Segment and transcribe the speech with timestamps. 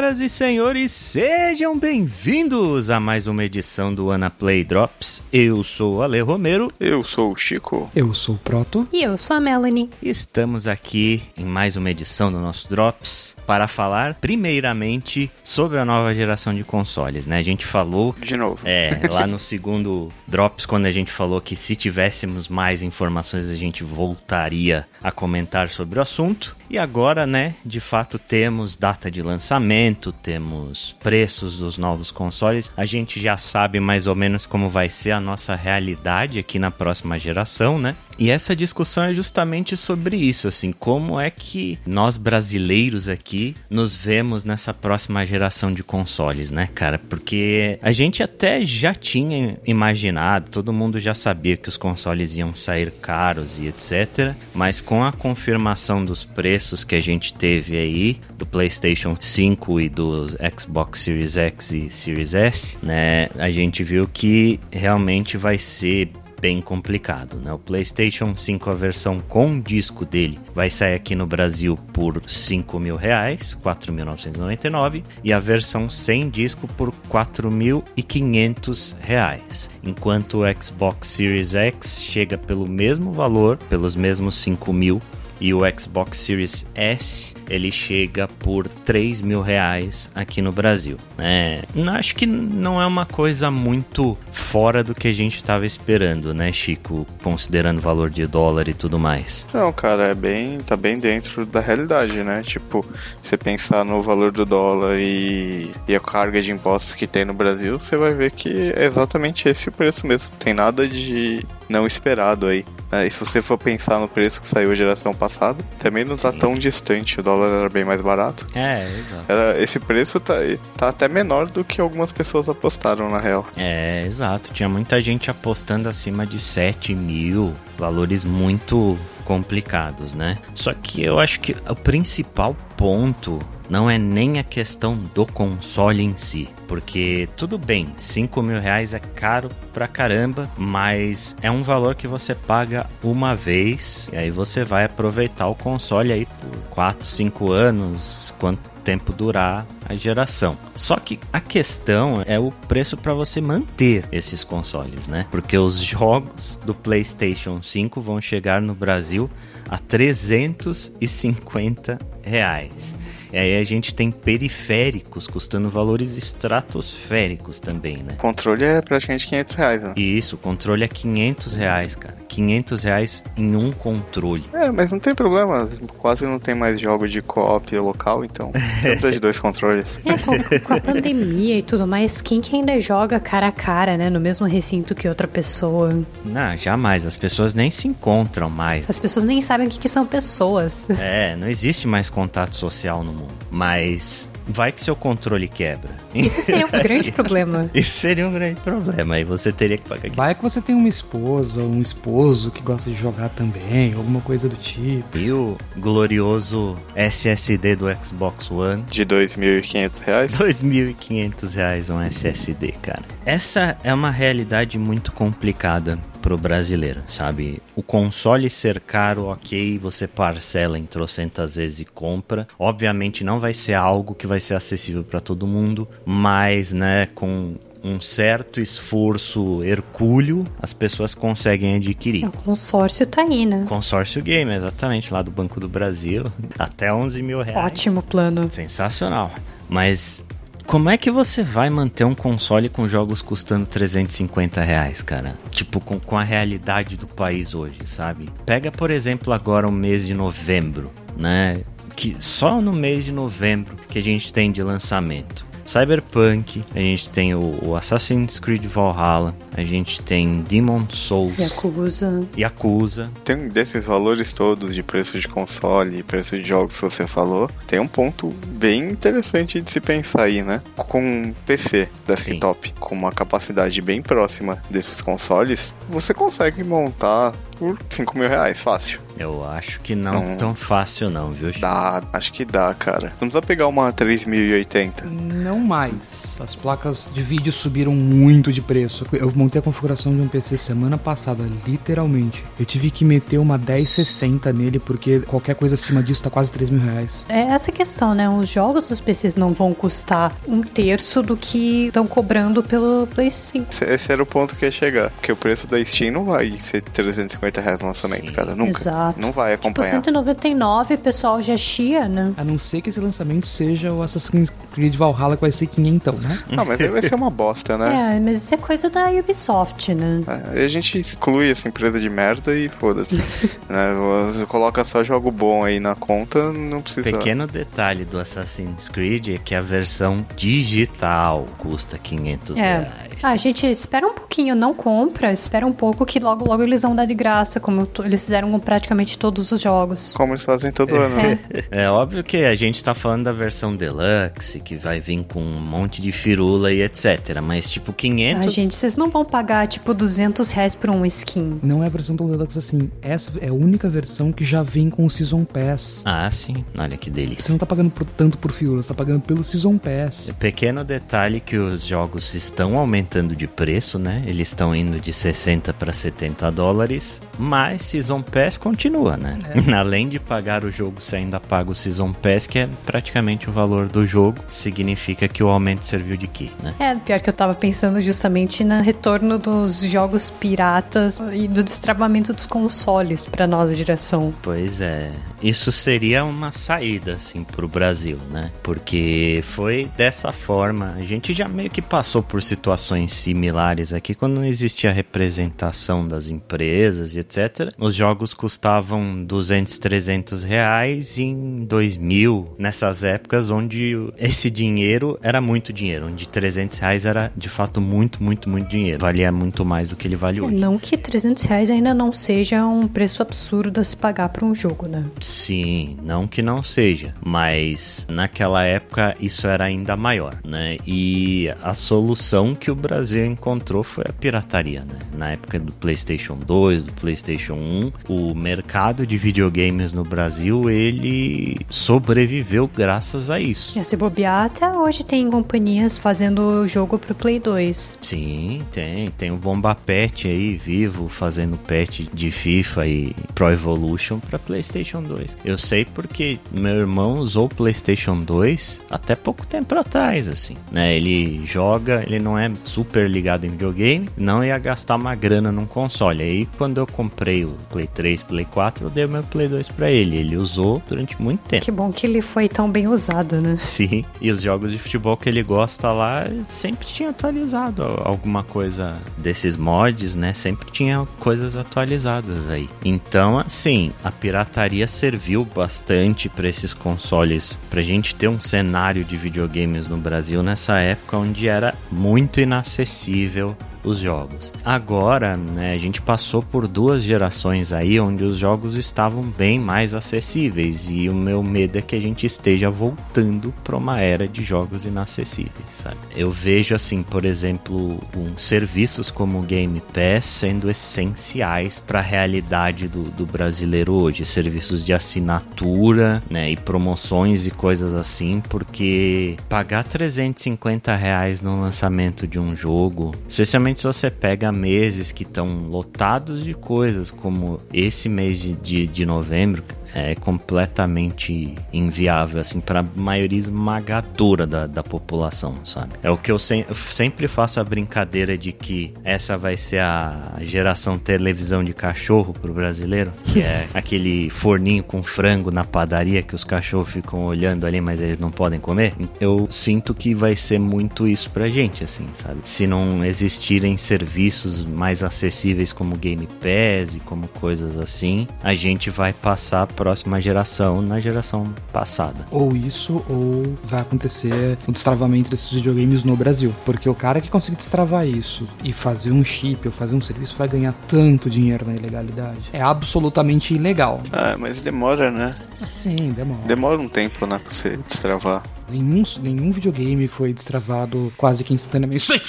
[0.00, 5.22] Senhoras e senhores, sejam bem-vindos a mais uma edição do Ana Play Drops.
[5.30, 6.72] Eu sou o Ale Romero.
[6.80, 7.90] Eu sou o Chico.
[7.94, 8.88] Eu sou o Proto.
[8.90, 9.90] E eu sou a Melanie.
[10.02, 16.14] Estamos aqui em mais uma edição do nosso Drops para falar primeiramente sobre a nova
[16.14, 17.38] geração de consoles, né?
[17.38, 18.62] A gente falou de novo.
[18.64, 23.56] É, lá no segundo Drops quando a gente falou que se tivéssemos mais informações a
[23.56, 26.56] gente voltaria a comentar sobre o assunto.
[26.68, 32.70] E agora, né, de fato temos data de lançamento, temos preços dos novos consoles.
[32.76, 36.70] A gente já sabe mais ou menos como vai ser a nossa realidade aqui na
[36.70, 37.96] próxima geração, né?
[38.20, 43.96] E essa discussão é justamente sobre isso, assim, como é que nós brasileiros aqui nos
[43.96, 46.98] vemos nessa próxima geração de consoles, né, cara?
[46.98, 52.54] Porque a gente até já tinha imaginado, todo mundo já sabia que os consoles iam
[52.54, 58.20] sair caros e etc, mas com a confirmação dos preços que a gente teve aí
[58.36, 60.26] do PlayStation 5 e do
[60.58, 66.10] Xbox Series X e Series S, né, a gente viu que realmente vai ser
[66.40, 67.52] bem complicado, né?
[67.52, 72.80] O PlayStation 5, a versão com disco dele, vai sair aqui no Brasil por 5
[72.80, 81.54] mil reais, 4.999, e a versão sem disco por 4.500 reais, enquanto o Xbox Series
[81.54, 85.00] X chega pelo mesmo valor, pelos mesmos 5 mil
[85.40, 90.96] e o Xbox Series S ele chega por 3 mil reais aqui no Brasil.
[91.18, 91.62] É,
[91.98, 96.52] acho que não é uma coisa muito fora do que a gente estava esperando, né,
[96.52, 97.06] Chico?
[97.22, 99.44] Considerando o valor de dólar e tudo mais.
[99.52, 102.42] Não, cara, é bem, tá bem dentro da realidade, né?
[102.42, 102.84] Tipo,
[103.20, 107.34] você pensar no valor do dólar e, e a carga de impostos que tem no
[107.34, 110.32] Brasil, você vai ver que é exatamente esse o preço mesmo.
[110.38, 112.64] Tem nada de não esperado aí.
[112.90, 113.06] Né?
[113.06, 116.32] E se você for pensar no preço que saiu a geração passada, também não tá
[116.32, 116.38] Sim.
[116.38, 117.20] tão distante.
[117.20, 118.46] O dólar era bem mais barato.
[118.54, 119.24] É, exato.
[119.28, 120.34] Era, esse preço tá,
[120.76, 123.46] tá até menor do que algumas pessoas apostaram, na real.
[123.56, 124.52] É, exato.
[124.52, 127.54] Tinha muita gente apostando acima de 7 mil.
[127.78, 130.38] Valores muito complicados, né?
[130.54, 133.38] Só que eu acho que o principal ponto
[133.70, 136.48] não é nem a questão do console em si.
[136.66, 142.08] Porque tudo bem, 5 mil reais é caro pra caramba, mas é um valor que
[142.08, 147.52] você paga uma vez e aí você vai aproveitar o console aí por 4, 5
[147.52, 150.58] anos, quanto tempo durar a geração.
[150.74, 155.26] Só que a questão é o preço para você manter esses consoles, né?
[155.30, 159.30] Porque os jogos do PlayStation 5 vão chegar no Brasil
[159.68, 162.96] a 350 reais.
[163.32, 168.14] E aí a gente tem periféricos custando valores estratosféricos também, né?
[168.14, 169.94] O controle é praticamente 500 reais, né?
[169.96, 172.16] Isso, o controle é 500 reais, cara.
[172.28, 174.44] 500 reais em um controle.
[174.52, 175.68] É, mas não tem problema.
[175.98, 178.52] Quase não tem mais jogo de co-op local, então.
[178.82, 180.00] Precisa de dois controles.
[180.04, 183.96] É, com, com, a pandemia e tudo mais, quem que ainda joga cara a cara,
[183.96, 184.08] né?
[184.08, 186.02] No mesmo recinto que outra pessoa?
[186.24, 187.04] Não, jamais.
[187.04, 188.88] As pessoas nem se encontram mais.
[188.88, 190.88] As pessoas nem sabem o que, que são pessoas.
[190.90, 193.19] É, não existe mais contato social no mundo.
[193.50, 195.90] Mas vai que seu controle quebra.
[196.14, 197.70] Isso seria um grande problema.
[197.74, 199.14] Isso seria um grande problema.
[199.14, 200.10] Aí você teria que pagar.
[200.10, 204.48] Vai que você tem uma esposa, um esposo que gosta de jogar também, alguma coisa
[204.48, 205.16] do tipo.
[205.16, 208.82] E o glorioso SSD do Xbox One?
[208.90, 210.32] De 2.500 reais?
[210.36, 213.02] 2.500 reais um SSD, cara.
[213.24, 217.62] Essa é uma realidade muito complicada pro brasileiro, sabe?
[217.74, 222.46] O console ser caro, ok, você parcela em trocentas vezes e compra.
[222.58, 227.54] Obviamente não vai ser algo que vai ser acessível para todo mundo, mas, né, com
[227.82, 232.26] um certo esforço hercúleo, as pessoas conseguem adquirir.
[232.26, 233.64] O consórcio tá aí, né?
[233.68, 236.24] Consórcio Game, exatamente, lá do Banco do Brasil.
[236.58, 237.72] Até 11 mil reais.
[237.72, 238.50] Ótimo plano.
[238.50, 239.30] Sensacional.
[239.68, 240.24] Mas
[240.66, 245.34] como é que você vai manter um console com jogos custando 350 reais, cara?
[245.50, 248.28] Tipo, com, com a realidade do país hoje, sabe?
[248.46, 251.62] Pega, por exemplo, agora o mês de novembro, né?
[251.96, 255.49] Que só no mês de novembro que a gente tem de lançamento.
[255.70, 262.26] Cyberpunk, a gente tem o, o, Assassin's Creed Valhalla, a gente tem Demon Souls, Yakuza.
[262.36, 263.12] Yakuza.
[263.24, 267.48] Tem desses valores todos de preço de console e preço de jogos que você falou,
[267.68, 270.60] tem um ponto bem interessante de se pensar aí, né?
[270.76, 272.74] Com um PC desktop Sim.
[272.80, 278.98] com uma capacidade bem próxima desses consoles, você consegue montar por 5 mil reais, fácil.
[279.18, 281.52] Eu acho que não tão fácil não, viu?
[281.60, 283.08] Dá, acho que dá, cara.
[283.20, 285.04] Não precisa pegar uma 3080.
[285.04, 286.38] Não mais.
[286.40, 289.06] As placas de vídeo subiram muito de preço.
[289.12, 292.42] Eu montei a configuração de um PC semana passada, literalmente.
[292.58, 296.70] Eu tive que meter uma 1060 nele, porque qualquer coisa acima disso tá quase 3
[296.70, 297.26] mil reais.
[297.28, 298.26] É essa questão, né?
[298.28, 303.30] Os jogos dos PCs não vão custar um terço do que estão cobrando pelo Play
[303.30, 303.66] 5.
[303.70, 305.10] Esse- Esse era o ponto que ia chegar.
[305.10, 308.34] Porque o preço da Steam não vai ser 350 reais no lançamento, Sim.
[308.34, 308.54] cara.
[308.54, 308.78] Nunca.
[308.78, 309.18] Exato.
[309.20, 309.90] Não vai Tipo, acompanhar.
[309.90, 312.32] 199, o pessoal já chia, né?
[312.36, 316.14] A não ser que esse lançamento seja o Assassin's Creed Valhalla, que vai ser quinhentão,
[316.14, 316.38] né?
[316.50, 318.16] Não, mas aí vai ser uma bosta, né?
[318.16, 320.22] É, mas isso é coisa da Ubisoft, né?
[320.26, 323.16] É, aí a gente exclui essa empresa de merda e foda-se.
[323.68, 323.94] né?
[324.26, 327.10] Você coloca só jogo bom aí na conta, não precisa.
[327.10, 332.60] Pequeno detalhe do Assassin's Creed é que a versão digital custa 500 É.
[332.60, 333.10] reais.
[333.22, 336.94] Ah, gente, espera um pouquinho, não compra, espera um pouco que logo logo eles vão
[336.96, 340.12] dar de graça, como to- eles fizeram com praticamente todos os jogos.
[340.14, 341.16] Como eles fazem todo ano.
[341.16, 341.38] né?
[341.70, 345.60] É óbvio que a gente tá falando da versão deluxe, que vai vir com um
[345.60, 347.40] monte de firula e etc.
[347.42, 348.44] Mas tipo, 500...
[348.44, 351.60] Ah, gente, vocês não vão pagar tipo 200 reais por um skin.
[351.62, 352.90] Não é a versão do Deluxe assim.
[353.00, 356.02] Essa é a única versão que já vem com o Season Pass.
[356.04, 356.64] Ah, sim.
[356.78, 357.42] Olha que delícia.
[357.42, 360.32] Você não tá pagando por, tanto por fila, você tá pagando pelo Season Pass.
[360.38, 364.22] Pequeno detalhe que os jogos estão aumentando de preço, né?
[364.26, 369.38] Eles estão indo de 60 para 70 dólares, mas Season Pass continua, né?
[369.76, 373.52] Além de pagar o jogo, você ainda paga o Season Pass, que é praticamente o
[373.52, 374.38] valor do jogo.
[374.50, 376.74] Significa que o aumento serviu de quê, né?
[376.78, 382.32] É, pior que eu tava pensando justamente no retorno dos jogos piratas e do destravamento
[382.32, 384.32] dos consoles pra nova geração.
[384.42, 385.10] Pois é,
[385.42, 388.50] isso seria uma saída assim pro Brasil, né?
[388.62, 390.94] Porque foi dessa forma.
[390.96, 396.28] A gente já meio que passou por situações similares aqui quando não existia representação das
[396.28, 397.72] empresas e etc.
[397.78, 405.72] Os jogos custavam 200, 300 reais em 2000, nessas épocas onde esse dinheiro era muito
[405.72, 409.00] dinheiro, onde 300 reais era de fato muito, muito, muito dinheiro.
[409.00, 410.54] Valia muito mais do que ele vale hoje.
[410.54, 414.54] Não que 300 reais ainda não seja um preço absurdo a se pagar pra um
[414.54, 415.04] jogo, né?
[415.20, 420.78] Sim, não que não seja, mas naquela época isso era ainda maior, né?
[420.86, 424.98] E a solução que o Brasil encontrou foi a pirataria, né?
[425.16, 431.56] Na época do PlayStation 2, do PlayStation 1, o mercado de videogames no Brasil ele
[431.68, 433.78] sobreviveu graças a isso.
[433.78, 437.98] É, se bobear, até hoje tem companhias fazendo o jogo pro Play 2.
[438.00, 439.10] Sim, tem.
[439.10, 445.02] Tem o Bomba Pet aí, vivo, fazendo patch de FIFA e Pro Evolution pra PlayStation
[445.02, 445.38] 2.
[445.44, 450.94] Eu sei porque meu irmão usou o PlayStation 2 até pouco tempo atrás, assim, né?
[450.94, 455.66] Ele joga, ele não é super ligado em videogame, não ia gastar uma grana num
[455.66, 456.22] console.
[456.22, 459.68] Aí quando eu comprei o Play 3, Play 4, eu dei o meu Play 2
[459.68, 460.16] pra ele.
[460.16, 461.64] Ele usou durante muito tempo.
[461.64, 463.56] Que bom que ele foi tão bem usado, né?
[463.60, 468.96] Sim, e os jogos de futebol que ele gosta lá sempre tinha atualizado alguma coisa
[469.16, 470.32] desses mods, né?
[470.34, 472.68] Sempre tinha coisas atualizadas aí.
[472.84, 479.16] Então, assim, a pirataria serviu bastante para esses consoles, pra gente ter um cenário de
[479.16, 484.52] videogames no Brasil nessa época onde era muito inacessível os jogos.
[484.64, 489.94] Agora, né, a gente passou por duas gerações aí onde os jogos estavam bem mais
[489.94, 494.44] acessíveis e o meu medo é que a gente esteja voltando para uma era de
[494.44, 495.96] jogos inacessíveis, sabe?
[496.16, 502.02] Eu vejo assim, por exemplo, um, serviços como o Game Pass sendo essenciais para a
[502.02, 509.36] realidade do, do brasileiro hoje, serviços de assinatura, né, e promoções e coisas assim, porque
[509.48, 515.68] pagar 350 reais no lançamento de um jogo, especialmente se você pega meses que estão
[515.68, 519.62] lotados de coisas, como esse mês de, de, de novembro,
[519.94, 525.92] é completamente inviável, assim, para a maioria esmagadora da, da população, sabe?
[526.02, 529.80] É o que eu, se, eu sempre faço a brincadeira de que essa vai ser
[529.80, 536.22] a geração televisão de cachorro pro brasileiro, que é aquele forninho com frango na padaria
[536.22, 538.94] que os cachorros ficam olhando ali, mas eles não podem comer.
[539.20, 542.40] Eu sinto que vai ser muito isso pra gente, assim, sabe?
[542.44, 548.90] Se não existirem serviços mais acessíveis como Game Pass e como coisas assim, a gente
[548.90, 552.26] vai passar próxima geração na geração passada.
[552.30, 556.54] Ou isso, ou vai acontecer o destravamento desses videogames no Brasil.
[556.66, 560.36] Porque o cara que conseguir destravar isso e fazer um chip ou fazer um serviço
[560.36, 562.50] vai ganhar tanto dinheiro na ilegalidade.
[562.52, 564.02] É absolutamente ilegal.
[564.12, 565.34] Ah, mas demora, né?
[565.70, 566.42] Sim, demora.
[566.46, 568.42] Demora um tempo, né, pra você destravar.
[568.68, 572.10] Nenhum, nenhum videogame foi destravado quase que instantaneamente.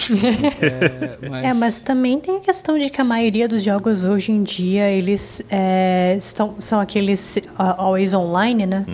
[0.62, 1.46] É, mas...
[1.46, 4.90] É, mas também tem a questão de que a maioria dos jogos hoje em dia,
[4.90, 8.86] eles é, são, são aqueles uh, always online, né?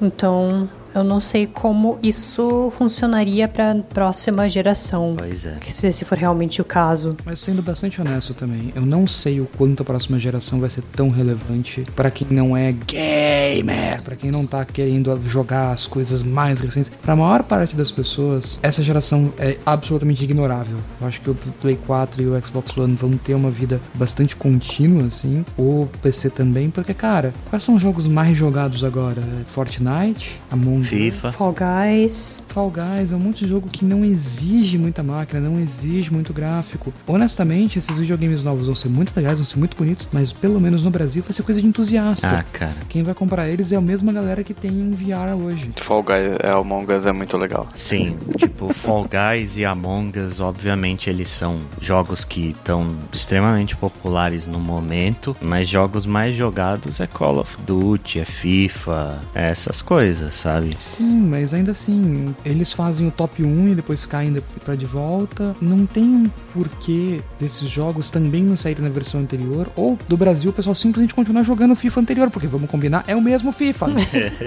[0.00, 5.14] Então, eu não sei como isso funcionaria para próxima geração.
[5.16, 5.56] Pois é.
[5.68, 7.16] Se, se for realmente o caso.
[7.24, 10.82] Mas sendo bastante honesto também, eu não sei o quanto a próxima geração vai ser
[10.92, 16.22] tão relevante pra quem não é gamer, pra quem não tá querendo jogar as coisas
[16.22, 16.90] mais recentes.
[17.02, 20.76] Pra maior parte das pessoas, essa geração é absolutamente ignorável.
[21.00, 24.34] Eu acho que o Play 4 e o Xbox One vão ter uma vida bastante
[24.36, 25.44] contínua, assim.
[25.56, 29.22] O PC também, porque, cara, quais são os jogos mais jogados agora?
[29.48, 31.32] Fortnite, Among FIFA.
[31.32, 32.42] Fall Guys.
[32.48, 36.32] Fall Guys é um monte de jogo que não exige muita máquina, não exige muito
[36.32, 36.92] gráfico.
[37.06, 40.82] Honestamente, esses videogames novos vão ser muito legais, vão ser muito bonitos, mas pelo menos
[40.82, 42.28] no Brasil vai ser coisa de entusiasta.
[42.28, 42.76] Ah, cara.
[42.88, 45.70] Quem vai comprar eles é a mesma galera que tem em VR hoje.
[45.76, 47.66] Fall Guys é, Among Us é muito legal.
[47.74, 54.46] Sim, tipo, Fall Guys e Among Us, obviamente, eles são jogos que estão extremamente populares
[54.46, 60.34] no momento, mas jogos mais jogados é Call of Duty, é FIFA, é essas coisas,
[60.36, 60.69] sabe?
[60.78, 64.34] Sim, mas ainda assim, eles fazem o top 1 e depois caem
[64.64, 65.54] pra de volta.
[65.60, 69.68] Não tem um porquê desses jogos também não saírem na versão anterior.
[69.76, 73.14] Ou do Brasil o pessoal simplesmente continuar jogando o FIFA anterior, porque vamos combinar, é
[73.14, 73.86] o mesmo FIFA.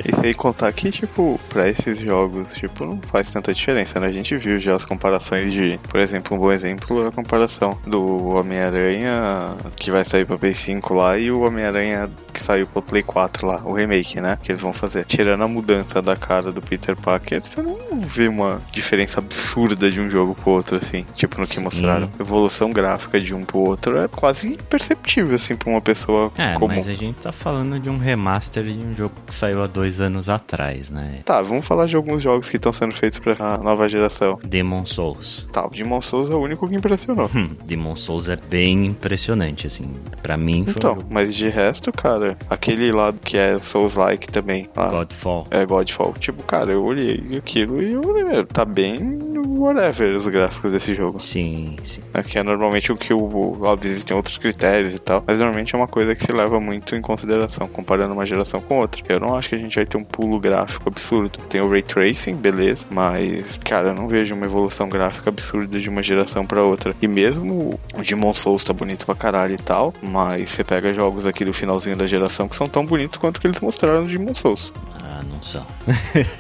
[0.06, 4.08] E sem contar que, tipo, pra esses jogos, tipo, não faz tanta diferença, né?
[4.08, 7.78] A gente viu já as comparações de, por exemplo, um bom exemplo é a comparação
[7.86, 12.82] do Homem-Aranha que vai sair pra Play 5 lá e o Homem-Aranha que saiu pro
[12.82, 14.38] Play 4 lá, o remake, né?
[14.42, 15.06] Que eles vão fazer.
[15.06, 20.00] Tirando a mudança da cara do Peter Parker, você não vê uma diferença absurda de
[20.02, 22.10] um jogo pro outro, assim, tipo no que mostraram.
[22.20, 26.76] Evolução gráfica de um pro outro é quase imperceptível, assim, pra uma pessoa É, comum.
[26.76, 30.00] mas a gente tá falando de um remaster de um jogo que saiu há dois
[30.00, 31.20] anos atrás, né?
[31.26, 34.40] Tá, vamos falar de alguns jogos que estão sendo feitos pra nova geração.
[34.44, 35.48] Demon Souls.
[35.52, 37.30] Tá, o Demon Souls é o único que impressionou.
[37.36, 39.94] Hum, Demon Souls é bem impressionante, assim.
[40.22, 44.90] Pra mim foi Então, mas de resto, cara, aquele lá que é Souls-like também, lá,
[44.90, 45.48] Godfall.
[45.52, 46.03] é Godfall.
[46.12, 49.24] Tipo, cara, eu olhei aquilo e eu olhei, tá bem
[49.64, 51.20] whatever os gráficos desse jogo.
[51.20, 52.02] Sim, sim.
[52.14, 53.24] É que é normalmente o que o.
[53.62, 56.96] Óbvio, existem outros critérios e tal, mas normalmente é uma coisa que se leva muito
[56.96, 59.02] em consideração, comparando uma geração com outra.
[59.08, 61.40] Eu não acho que a gente vai ter um pulo gráfico absurdo.
[61.48, 65.90] Tem o Ray Tracing, beleza, mas, cara, eu não vejo uma evolução gráfica absurda de
[65.90, 66.96] uma geração pra outra.
[67.02, 71.26] E mesmo o Demon Souls tá bonito pra caralho e tal, mas você pega jogos
[71.26, 74.36] aqui do finalzinho da geração que são tão bonitos quanto que eles mostraram no Demon
[74.36, 74.74] Souls.
[75.02, 75.66] Ah, não são.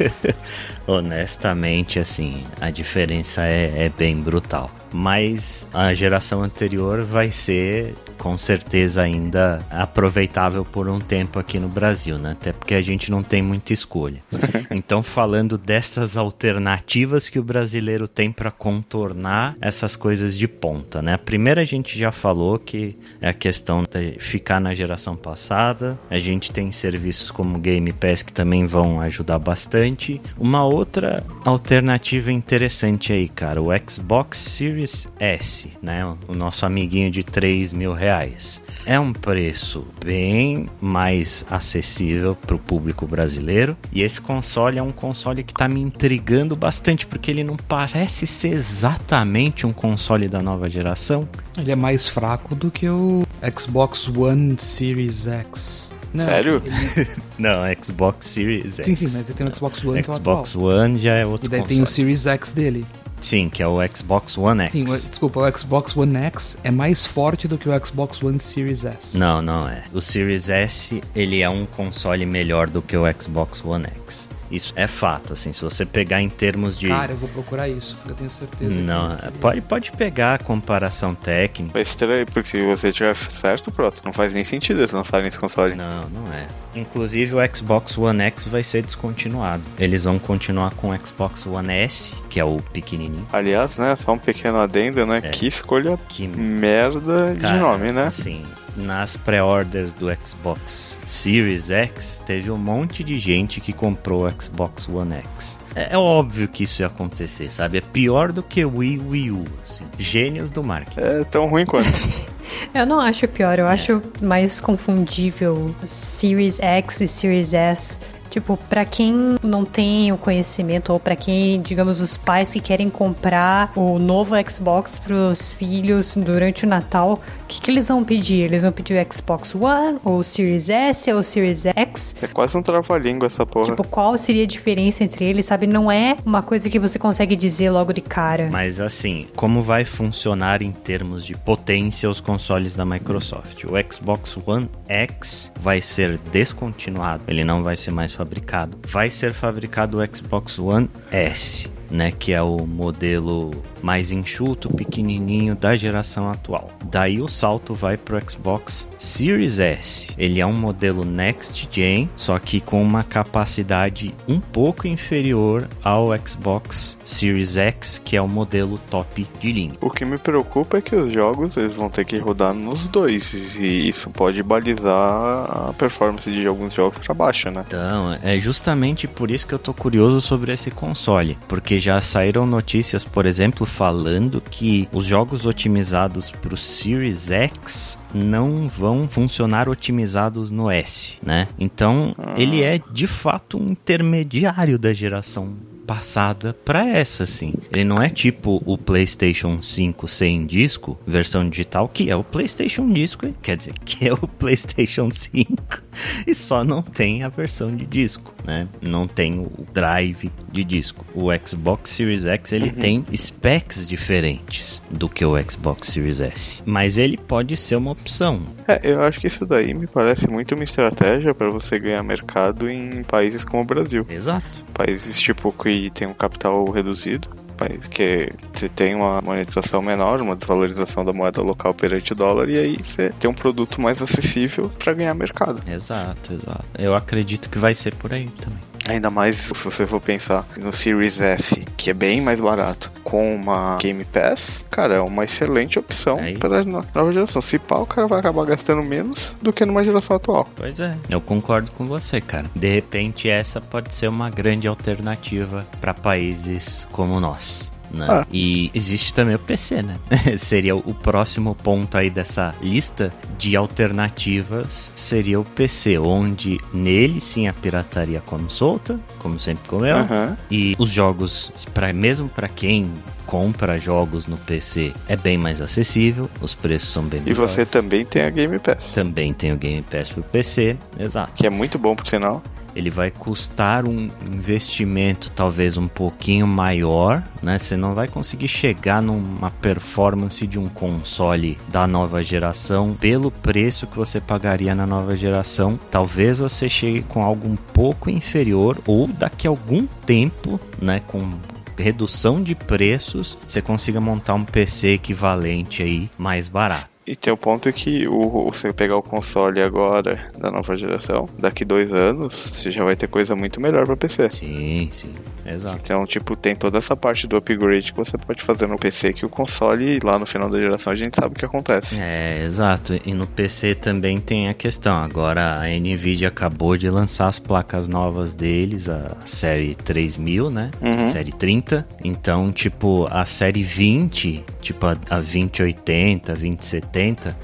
[0.87, 4.69] Honestamente, assim, a diferença é, é bem brutal.
[4.93, 11.67] Mas a geração anterior vai ser com certeza ainda aproveitável por um tempo aqui no
[11.67, 12.31] Brasil, né?
[12.31, 14.23] Até porque a gente não tem muita escolha.
[14.75, 21.13] Então, falando dessas alternativas que o brasileiro tem para contornar essas coisas de ponta, né?
[21.13, 25.99] A primeira a gente já falou que é a questão de ficar na geração passada.
[26.09, 30.19] A gente tem serviços como Game Pass que também vão ajudar bastante.
[30.39, 34.82] Uma outra alternativa interessante aí, cara, o Xbox Series
[35.19, 36.05] S, né?
[36.27, 38.61] O nosso amiguinho de 3 mil reais.
[38.85, 43.77] É um preço bem mais acessível para o público brasileiro.
[43.91, 48.27] E esse console é um console que está me intrigando bastante, porque ele não parece
[48.27, 51.27] ser exatamente um console da nova geração.
[51.57, 53.23] Ele é mais fraco do que o
[53.59, 55.93] Xbox One Series X.
[56.13, 56.61] Não, Sério?
[56.65, 57.07] ele-
[57.39, 58.85] Não, Xbox Series X.
[58.85, 60.45] Sim, sim, mas ele tem o Xbox One que é o atual.
[60.45, 61.75] Xbox One já é outro E daí console.
[61.75, 62.85] tem o Series X dele.
[63.23, 64.71] Sim, que é o Xbox One X.
[64.73, 68.37] Sim, o- desculpa, o Xbox One X é mais forte do que o Xbox One
[68.39, 69.17] Series S.
[69.17, 69.83] Não, não é.
[69.93, 74.27] O Series S, ele é um console melhor do que o Xbox One X.
[74.53, 76.87] Isso é fato, assim, se você pegar em termos de...
[76.87, 78.71] Cara, eu vou procurar isso, porque eu tenho certeza.
[78.71, 81.77] que- Não, pode, pode pegar a comparação técnica.
[81.77, 85.39] É estranho, porque se você tiver certo, pronto, não faz nem sentido eles lançarem esse
[85.39, 85.73] console.
[85.75, 86.47] Não, não é.
[86.75, 89.63] Inclusive o Xbox One X vai ser descontinuado.
[89.79, 93.25] Eles vão continuar com o Xbox One S, que é o pequenininho.
[93.33, 95.29] Aliás, né, só um pequeno adendo, né, É.
[95.29, 98.03] que escolha Que merda de Cara, nome, né?
[98.07, 98.43] Assim,
[98.75, 104.87] nas pré-orders do Xbox Series X, teve um monte de gente que comprou o Xbox
[104.87, 105.57] One X.
[105.75, 107.79] É, é óbvio que isso ia acontecer, sabe?
[107.79, 109.85] É pior do que o Wii Wii U, assim.
[109.97, 110.99] Gênios do marketing.
[110.99, 111.87] É tão ruim quanto.
[112.73, 117.99] Eu não acho pior, eu acho mais confundível Series X e Series S
[118.33, 122.89] Tipo, para quem não tem o conhecimento ou para quem, digamos, os pais que querem
[122.89, 127.21] comprar o novo Xbox pros filhos durante o Natal,
[127.53, 128.41] que, que eles vão pedir?
[128.41, 132.15] Eles vão pedir o Xbox One ou o Series S ou o Series X?
[132.21, 133.65] É quase um trava-língua essa porra.
[133.65, 135.67] Tipo, qual seria a diferença entre eles, sabe?
[135.67, 138.49] Não é uma coisa que você consegue dizer logo de cara.
[138.51, 143.63] Mas assim, como vai funcionar em termos de potência os consoles da Microsoft?
[143.65, 148.77] O Xbox One X vai ser descontinuado, ele não vai ser mais fabricado.
[148.87, 155.55] Vai ser fabricado o Xbox One S, né, que é o modelo mais enxuto, pequenininho
[155.55, 156.69] da geração atual.
[156.85, 160.09] Daí o salto vai pro Xbox Series S.
[160.17, 166.09] Ele é um modelo next gen, só que com uma capacidade um pouco inferior ao
[166.25, 169.73] Xbox Series X, que é o modelo top de linha.
[169.81, 173.55] O que me preocupa é que os jogos eles vão ter que rodar nos dois
[173.55, 177.65] e isso pode balizar a performance de alguns jogos para baixo, né?
[177.67, 182.45] Então, é justamente por isso que eu tô curioso sobre esse console, porque já saíram
[182.45, 189.67] notícias, por exemplo, falando que os jogos otimizados para o Series X não vão funcionar
[189.67, 191.47] otimizados no S, né?
[191.57, 197.53] Então, ele é de fato um intermediário da geração passada para essa, assim.
[197.71, 202.87] Ele não é tipo o PlayStation 5 sem disco, versão digital, que é o PlayStation
[202.87, 205.83] disco, quer dizer, que é o PlayStation 5
[206.25, 208.67] e só não tem a versão de disco, né?
[208.81, 211.05] Não tem o drive de disco.
[211.13, 212.75] O Xbox Series X ele uhum.
[212.75, 218.41] tem specs diferentes do que o Xbox Series S, mas ele pode ser uma opção.
[218.67, 222.69] É, eu acho que isso daí me parece muito uma estratégia para você ganhar mercado
[222.69, 224.05] em países como o Brasil.
[224.09, 224.63] Exato.
[224.73, 230.35] Países tipo que tem um capital reduzido país que você tem uma monetização menor, uma
[230.35, 234.71] desvalorização da moeda local perante o dólar, e aí você tem um produto mais acessível
[234.77, 235.61] para ganhar mercado.
[235.69, 236.65] Exato, exato.
[236.77, 238.72] Eu acredito que vai ser por aí também.
[238.87, 243.33] Ainda mais se você for pensar no Series F, que é bem mais barato, com
[243.35, 246.37] uma Game Pass, cara, é uma excelente opção Aí.
[246.37, 247.41] para a nova geração.
[247.41, 250.47] Se pá, o cara vai acabar gastando menos do que numa geração atual.
[250.55, 252.45] Pois é, eu concordo com você, cara.
[252.55, 258.07] De repente, essa pode ser uma grande alternativa para países como nós né?
[258.09, 258.25] Ah.
[258.31, 259.97] E existe também o PC, né?
[260.37, 267.47] seria o próximo ponto aí dessa lista de alternativas, seria o PC, onde nele sim
[267.47, 270.35] a pirataria come solta, como sempre comeu, uhum.
[270.49, 272.91] e os jogos, pra, mesmo para quem
[273.25, 278.05] compra jogos no PC é bem mais acessível, os preços são bem E você também
[278.05, 278.93] tem a Game Pass.
[278.93, 281.33] Também tem o Game Pass pro PC, exato.
[281.33, 282.43] Que é muito bom por sinal
[282.75, 287.57] ele vai custar um investimento talvez um pouquinho maior, né?
[287.57, 293.87] Você não vai conseguir chegar numa performance de um console da nova geração pelo preço
[293.87, 295.79] que você pagaria na nova geração.
[295.91, 301.33] Talvez você chegue com algo um pouco inferior ou daqui a algum tempo, né, com
[301.77, 306.92] redução de preços, você consiga montar um PC equivalente aí mais barato.
[307.05, 311.65] E tem o ponto que o, você pegar o console agora da nova geração, daqui
[311.65, 314.29] dois anos, você já vai ter coisa muito melhor para PC.
[314.29, 315.13] Sim, sim.
[315.45, 315.77] Exato.
[315.81, 319.25] Então, tipo, tem toda essa parte do upgrade que você pode fazer no PC que
[319.25, 321.99] o console, lá no final da geração, a gente sabe o que acontece.
[321.99, 322.97] É, exato.
[323.05, 324.95] E no PC também tem a questão.
[324.95, 330.71] Agora a Nvidia acabou de lançar as placas novas deles, a série 3000, né?
[330.81, 331.07] Uhum.
[331.07, 331.85] Série 30.
[332.03, 336.92] Então, tipo, a série 20, tipo a, a 2080, 2070,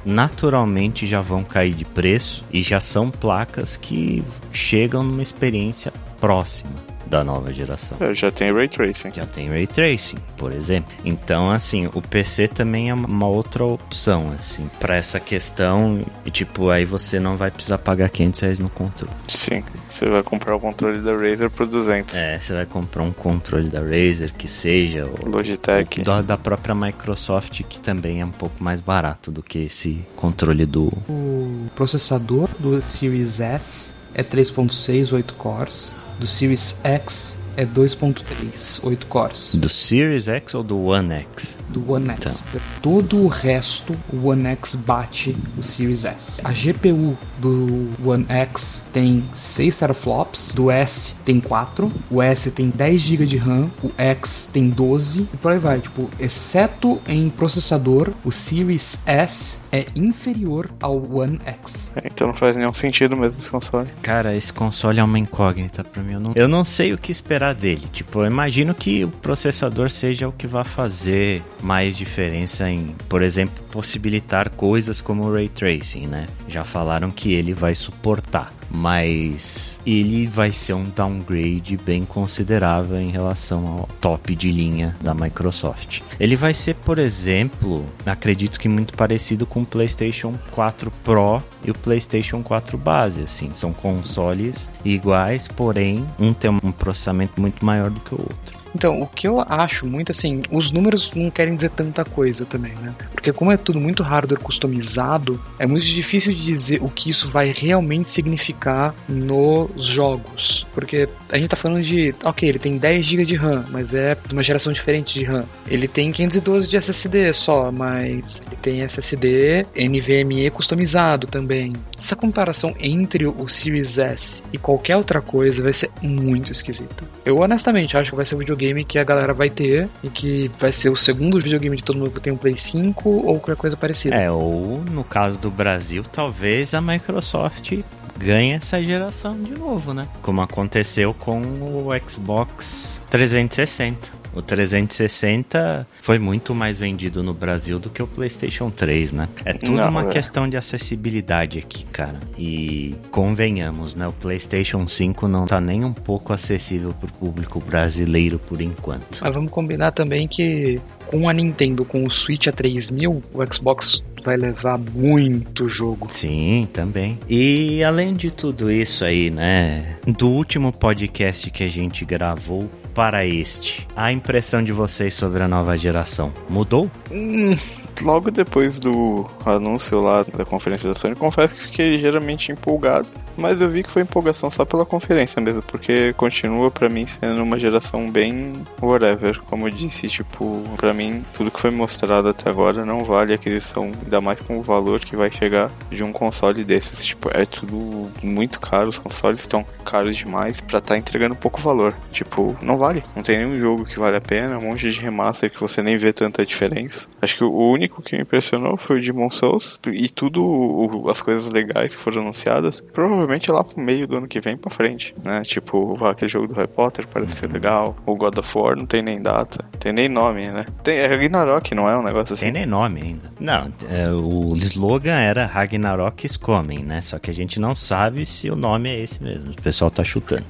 [0.05, 6.98] naturalmente já vão cair de preço e já são placas que chegam numa experiência próxima
[7.09, 7.97] da nova geração.
[7.99, 9.11] É, já tem Ray Tracing.
[9.13, 10.93] Já tem Ray Tracing, por exemplo.
[11.03, 16.01] Então, assim, o PC também é uma outra opção, assim, para essa questão.
[16.25, 19.13] E, tipo, aí você não vai precisar pagar 500 reais no controle.
[19.27, 22.15] Sim, você vai comprar o controle da Razer por 200.
[22.15, 25.05] É, você vai comprar um controle da Razer que seja.
[25.05, 26.01] O, Logitech.
[26.01, 30.65] O da própria Microsoft, que também é um pouco mais barato do que esse controle
[30.65, 30.87] do.
[31.09, 39.07] O processador do Series S é 3.6, 8 cores do Series X é 2.3, 8
[39.07, 39.55] cores.
[39.55, 41.57] Do Series X ou do One X?
[41.69, 42.41] Do One X.
[42.49, 42.61] Então.
[42.81, 46.41] Todo o resto, o One X bate o Series S.
[46.43, 52.69] A GPU do One X tem 6 teraflops, do S tem 4, o S tem
[52.69, 55.79] 10 GB de RAM, o X tem 12 e por aí vai.
[55.79, 61.91] Tipo, exceto em processador, o Series S é inferior ao One X.
[61.95, 63.87] É, então não faz nenhum sentido mesmo esse console.
[64.01, 66.13] Cara, esse console é uma incógnita pra mim.
[66.13, 67.87] Eu não, eu não sei o que esperar dele.
[67.91, 73.21] Tipo, eu imagino que o processador seja o que vai fazer mais diferença em, por
[73.21, 76.27] exemplo, possibilitar coisas como o Ray Tracing, né?
[76.47, 78.53] Já falaram que ele vai suportar.
[78.69, 85.13] Mas ele vai ser um downgrade bem considerável em relação ao top de linha da
[85.13, 86.01] Microsoft.
[86.19, 91.71] Ele vai ser, por exemplo, acredito que muito parecido com o PlayStation 4 Pro e
[91.71, 97.89] o PlayStation 4 base, assim, são consoles iguais, porém um tem um processamento muito maior
[97.89, 98.58] do que o outro.
[98.75, 102.73] Então, o que eu acho muito assim, os números não querem dizer tanta coisa também,
[102.81, 102.93] né?
[103.11, 107.29] Porque como é tudo muito hardware customizado, é muito difícil de dizer o que isso
[107.29, 110.65] vai realmente significar nos jogos.
[110.73, 114.15] Porque a gente tá falando de, ok, ele tem 10 GB de RAM, mas é
[114.15, 115.45] de uma geração diferente de RAM.
[115.67, 121.73] Ele tem 512 de SSD só, mas ele tem SSD NVMe customizado também.
[121.97, 127.03] Essa comparação entre o Series S e qualquer outra coisa vai ser muito esquisita.
[127.25, 130.51] Eu honestamente acho que vai ser o videogame que a galera vai ter e que
[130.57, 133.55] vai ser o segundo videogame de todo mundo que tem um Play 5 ou qualquer
[133.55, 134.15] coisa parecida.
[134.15, 137.79] É, ou no caso do Brasil, talvez a Microsoft
[138.17, 140.07] ganhe essa geração de novo, né?
[140.21, 144.18] Como aconteceu com o Xbox 360.
[144.33, 149.29] O 360 foi muito mais vendido no Brasil do que o PlayStation 3, né?
[149.45, 150.07] É tudo Não, uma é.
[150.09, 152.19] questão de acessibilidade aqui, cara.
[152.37, 154.07] E convenhamos, né?
[154.07, 159.19] O PlayStation 5 não tá nem um pouco acessível pro público brasileiro por enquanto.
[159.21, 164.03] Mas vamos combinar também que com a Nintendo, com o Switch a 3000, o Xbox
[164.23, 166.07] vai levar muito jogo.
[166.09, 167.17] Sim, também.
[167.27, 169.97] E além de tudo isso aí, né?
[170.05, 175.47] Do último podcast que a gente gravou para este, a impressão de vocês sobre a
[175.47, 176.89] nova geração mudou?
[177.11, 177.55] Hum,
[178.01, 183.07] logo depois do anúncio lá da conferência da Sony, confesso que fiquei ligeiramente empolgado.
[183.39, 187.41] Mas eu vi que foi empolgação só pela conferência mesmo, porque continua para mim sendo
[187.41, 189.39] uma geração bem whatever.
[189.43, 193.91] Como eu disse, tipo, para mim, tudo que foi mostrado até agora não vale aquisição,
[194.03, 197.05] ainda mais com o valor que vai chegar de um console desses.
[197.05, 201.61] Tipo, é tudo muito caro, os consoles estão caros demais para estar tá entregando pouco
[201.61, 201.93] valor.
[202.11, 203.03] Tipo, não vale.
[203.15, 205.97] Não tem nenhum jogo que vale a pena, um monte de remaster que você nem
[205.97, 207.07] vê tanta diferença.
[207.21, 211.51] Acho que o único que me impressionou foi o Demon Souls e tudo, as coisas
[211.51, 212.81] legais que foram anunciadas.
[212.81, 215.41] Provavelmente provavelmente lá pro meio do ano que vem pra frente, né?
[215.41, 217.95] Tipo, aquele jogo do Harry Potter parece ser legal.
[218.05, 220.65] O God of War não tem nem data, tem nem nome, né?
[220.83, 222.45] Tem, é Ragnarok, não é um negócio assim?
[222.45, 223.31] Tem nem nome ainda.
[223.39, 227.01] Não, é, o slogan era Ragnarok is coming, né?
[227.01, 229.51] Só que a gente não sabe se o nome é esse mesmo.
[229.51, 230.45] O pessoal tá chutando.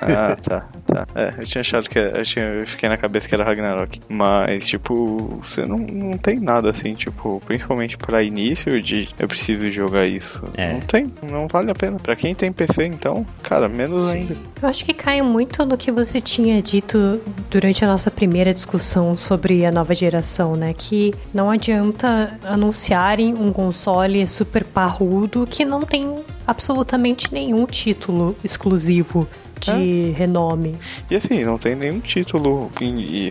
[0.00, 1.06] Ah, tá, tá.
[1.14, 4.00] É, eu tinha achado que eu, tinha, eu fiquei na cabeça que era Ragnarok.
[4.08, 9.70] Mas, tipo, você não, não tem nada assim, tipo, principalmente pra início de eu preciso
[9.70, 10.44] jogar isso.
[10.56, 10.72] É.
[10.72, 11.98] Não tem, não vale a pena.
[11.98, 14.18] Pra quem tem PC, então, cara, menos Sim.
[14.18, 14.36] ainda.
[14.62, 19.16] Eu acho que cai muito no que você tinha dito durante a nossa primeira discussão
[19.16, 20.74] sobre a nova geração, né?
[20.76, 29.26] Que não adianta anunciarem um console super parrudo que não tem absolutamente nenhum título exclusivo
[29.64, 30.18] de é.
[30.18, 30.76] renome.
[31.10, 32.70] E assim, não tem nenhum título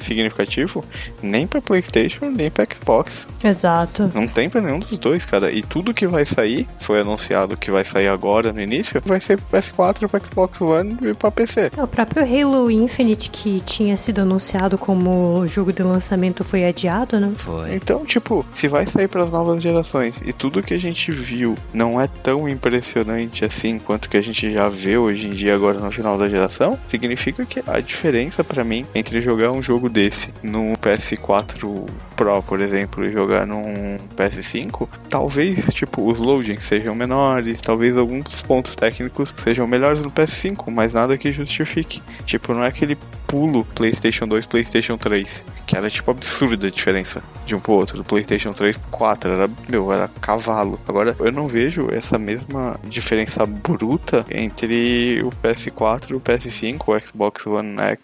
[0.01, 0.83] significativo
[1.21, 3.27] nem para PlayStation nem para Xbox.
[3.43, 4.11] Exato.
[4.13, 5.51] Não tem para nenhum dos dois, cara.
[5.51, 9.39] E tudo que vai sair, foi anunciado que vai sair agora no início, vai ser
[9.39, 11.71] pro PS4, para Xbox One e para PC.
[11.77, 17.19] É, o próprio Halo Infinite que tinha sido anunciado como jogo de lançamento foi adiado,
[17.19, 17.31] né?
[17.35, 17.75] Foi.
[17.75, 21.55] Então, tipo, se vai sair para as novas gerações e tudo que a gente viu
[21.73, 25.79] não é tão impressionante assim quanto que a gente já vê hoje em dia agora
[25.79, 30.73] no final geração, significa que a diferença para mim entre jogar um jogo desse no
[30.77, 37.97] PS4 Pro, por exemplo, e jogar num PS5, talvez, tipo, os loadings sejam menores, talvez
[37.97, 42.01] alguns pontos técnicos sejam melhores no PS5, mas nada que justifique.
[42.25, 42.97] Tipo, não é aquele
[43.33, 47.97] pulo PlayStation 2, PlayStation 3, que era tipo absurda a diferença de um pro outro,
[47.97, 50.79] do PlayStation 3 pro 4, era, meu, era cavalo.
[50.87, 56.99] Agora, eu não vejo essa mesma diferença bruta entre o PS4 e o PS5, o
[56.99, 58.01] Xbox One X,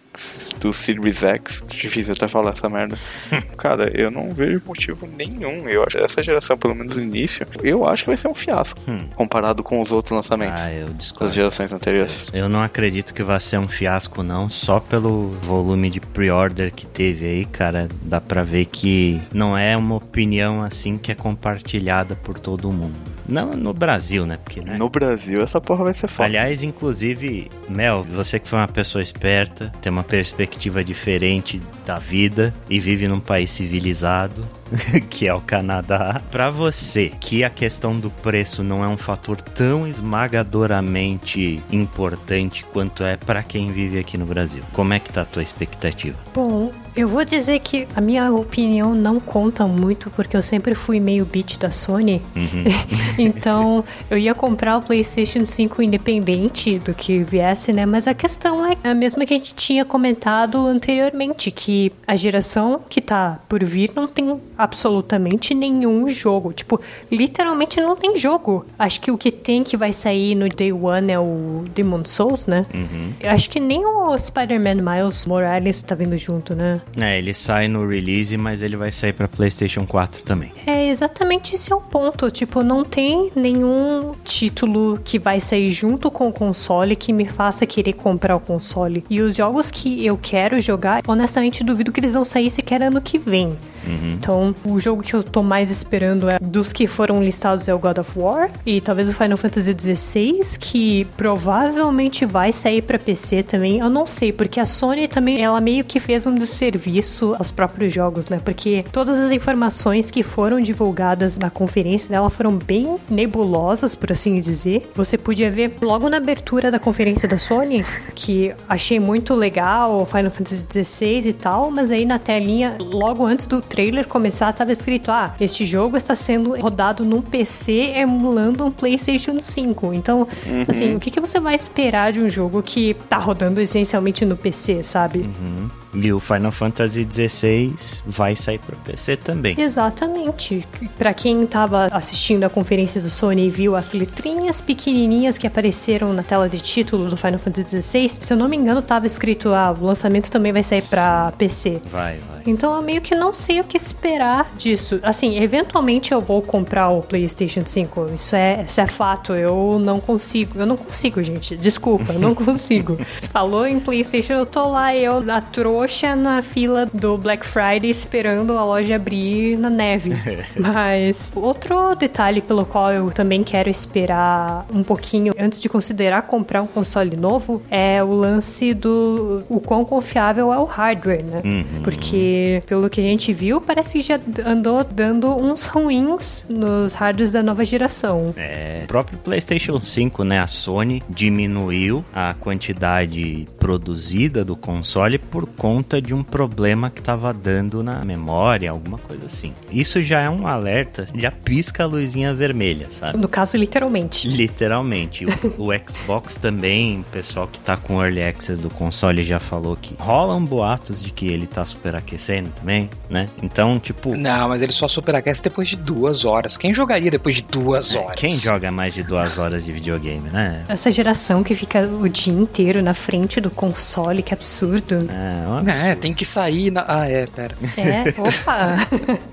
[0.59, 2.97] do Series X, difícil até falar essa merda.
[3.57, 5.67] Cara, eu não vejo motivo nenhum.
[5.69, 8.79] Eu acho essa geração, pelo menos no início, eu acho que vai ser um fiasco
[8.87, 9.07] hum.
[9.15, 12.25] comparado com os outros lançamentos ah, eu das gerações anteriores.
[12.33, 16.85] Eu não acredito que vai ser um fiasco, não, só pelo volume de pre-order que
[16.85, 17.87] teve aí, cara.
[18.01, 22.95] Dá pra ver que não é uma opinião assim que é compartilhada por todo mundo.
[23.27, 24.37] Não no Brasil, né?
[24.37, 24.77] Porque, né?
[24.77, 26.25] No Brasil essa porra vai ser foda.
[26.25, 32.53] Aliás, inclusive, Mel, você que foi uma pessoa esperta, tem uma perspectiva diferente da vida
[32.69, 34.47] e vive num país civilizado,
[35.09, 36.21] que é o Canadá.
[36.31, 43.03] Para você, que a questão do preço não é um fator tão esmagadoramente importante quanto
[43.03, 44.63] é para quem vive aqui no Brasil.
[44.73, 46.17] Como é que tá a tua expectativa?
[46.33, 50.99] Bom, Eu vou dizer que a minha opinião não conta muito, porque eu sempre fui
[50.99, 52.21] meio beat da Sony.
[52.35, 52.65] Uhum.
[53.17, 57.85] então, eu ia comprar o PlayStation 5 independente do que viesse, né?
[57.85, 62.81] Mas a questão é a mesma que a gente tinha comentado anteriormente, que a geração
[62.89, 66.51] que tá por vir não tem absolutamente nenhum jogo.
[66.51, 68.65] Tipo, literalmente não tem jogo.
[68.77, 72.45] Acho que o que tem que vai sair no Day One é o Demon Souls,
[72.45, 72.65] né?
[72.73, 73.13] Uhum.
[73.23, 76.81] Acho que nem o Spider-Man Miles Morales tá vindo junto, né?
[76.97, 80.51] É, ele sai no release, mas ele vai sair para PlayStation 4 também.
[80.65, 82.29] É, exatamente esse é o ponto.
[82.31, 87.65] Tipo, não tem nenhum título que vai sair junto com o console que me faça
[87.65, 89.03] querer comprar o console.
[89.09, 93.01] E os jogos que eu quero jogar, honestamente, duvido que eles vão sair sequer ano
[93.01, 93.57] que vem.
[93.85, 94.13] Uhum.
[94.13, 97.79] Então, o jogo que eu tô mais esperando é dos que foram listados é o
[97.79, 103.43] God of War e talvez o Final Fantasy XVI, que provavelmente vai sair para PC
[103.43, 103.79] também.
[103.79, 107.93] Eu não sei, porque a Sony também ela meio que fez um desserviço aos próprios
[107.93, 108.39] jogos, né?
[108.43, 114.39] Porque todas as informações que foram divulgadas na conferência dela foram bem nebulosas, por assim
[114.39, 114.89] dizer.
[114.95, 120.05] Você podia ver logo na abertura da conferência da Sony, que achei muito legal o
[120.05, 124.71] Final Fantasy XVI e tal, mas aí na telinha, logo antes do trailer começar, tava
[124.71, 129.93] escrito: ah, este jogo está sendo rodado num PC emulando um PlayStation 5.
[129.93, 130.65] Então, uhum.
[130.67, 134.35] assim, o que, que você vai esperar de um jogo que tá rodando essencialmente no
[134.35, 135.19] PC, sabe?
[135.19, 135.69] Uhum.
[135.93, 137.73] E o Final Fantasy XVI
[138.05, 139.59] vai sair para PC também.
[139.59, 140.67] Exatamente.
[140.97, 146.13] Para quem estava assistindo a conferência do Sony e viu as letrinhas pequenininhas que apareceram
[146.13, 149.53] na tela de título do Final Fantasy XVI, se eu não me engano, estava escrito:
[149.53, 151.81] ah, o lançamento também vai sair para PC.
[151.91, 152.39] Vai, vai.
[152.45, 154.99] Então eu meio que não sei o que esperar disso.
[155.03, 158.11] Assim, eventualmente eu vou comprar o PlayStation 5.
[158.13, 159.33] Isso é, isso é fato.
[159.33, 160.59] Eu não consigo.
[160.59, 161.55] Eu não consigo, gente.
[161.57, 162.97] Desculpa, eu não consigo.
[163.19, 165.41] Você falou em PlayStation, eu tô lá, eu na
[165.79, 170.11] trouxa na fila do Black Friday esperando a loja abrir na neve.
[170.59, 176.61] Mas outro detalhe pelo qual eu também quero esperar um pouquinho antes de considerar comprar
[176.61, 181.41] um console novo é o lance do o quão confiável é o hardware, né?
[181.45, 181.81] Uhum.
[181.81, 187.31] Porque pelo que a gente viu, parece que já andou dando uns ruins nos hardwares
[187.31, 188.33] da nova geração.
[188.35, 195.47] É, o próprio PlayStation 5, né, a Sony diminuiu a quantidade produzida do console por
[195.47, 195.68] conta
[196.01, 199.53] de um problema que estava dando na memória, alguma coisa assim.
[199.71, 203.17] Isso já é um alerta, já pisca a luzinha vermelha, sabe?
[203.17, 204.27] No caso, literalmente.
[204.27, 205.25] Literalmente.
[205.25, 209.75] o, o Xbox também, o pessoal que tá com Early Access do console já falou
[209.75, 213.29] que rolam boatos de que ele tá superaquecendo também, né?
[213.41, 214.15] Então, tipo.
[214.15, 216.57] Não, mas ele só superaquece depois de duas horas.
[216.57, 218.19] Quem jogaria depois de duas é, horas?
[218.19, 220.63] Quem joga mais de duas horas de videogame, né?
[220.67, 225.07] Essa geração que fica o dia inteiro na frente do console, que absurdo.
[225.09, 226.85] É, é, é tem que sair na.
[226.87, 227.55] Ah, é, pera.
[227.77, 228.77] É, opa!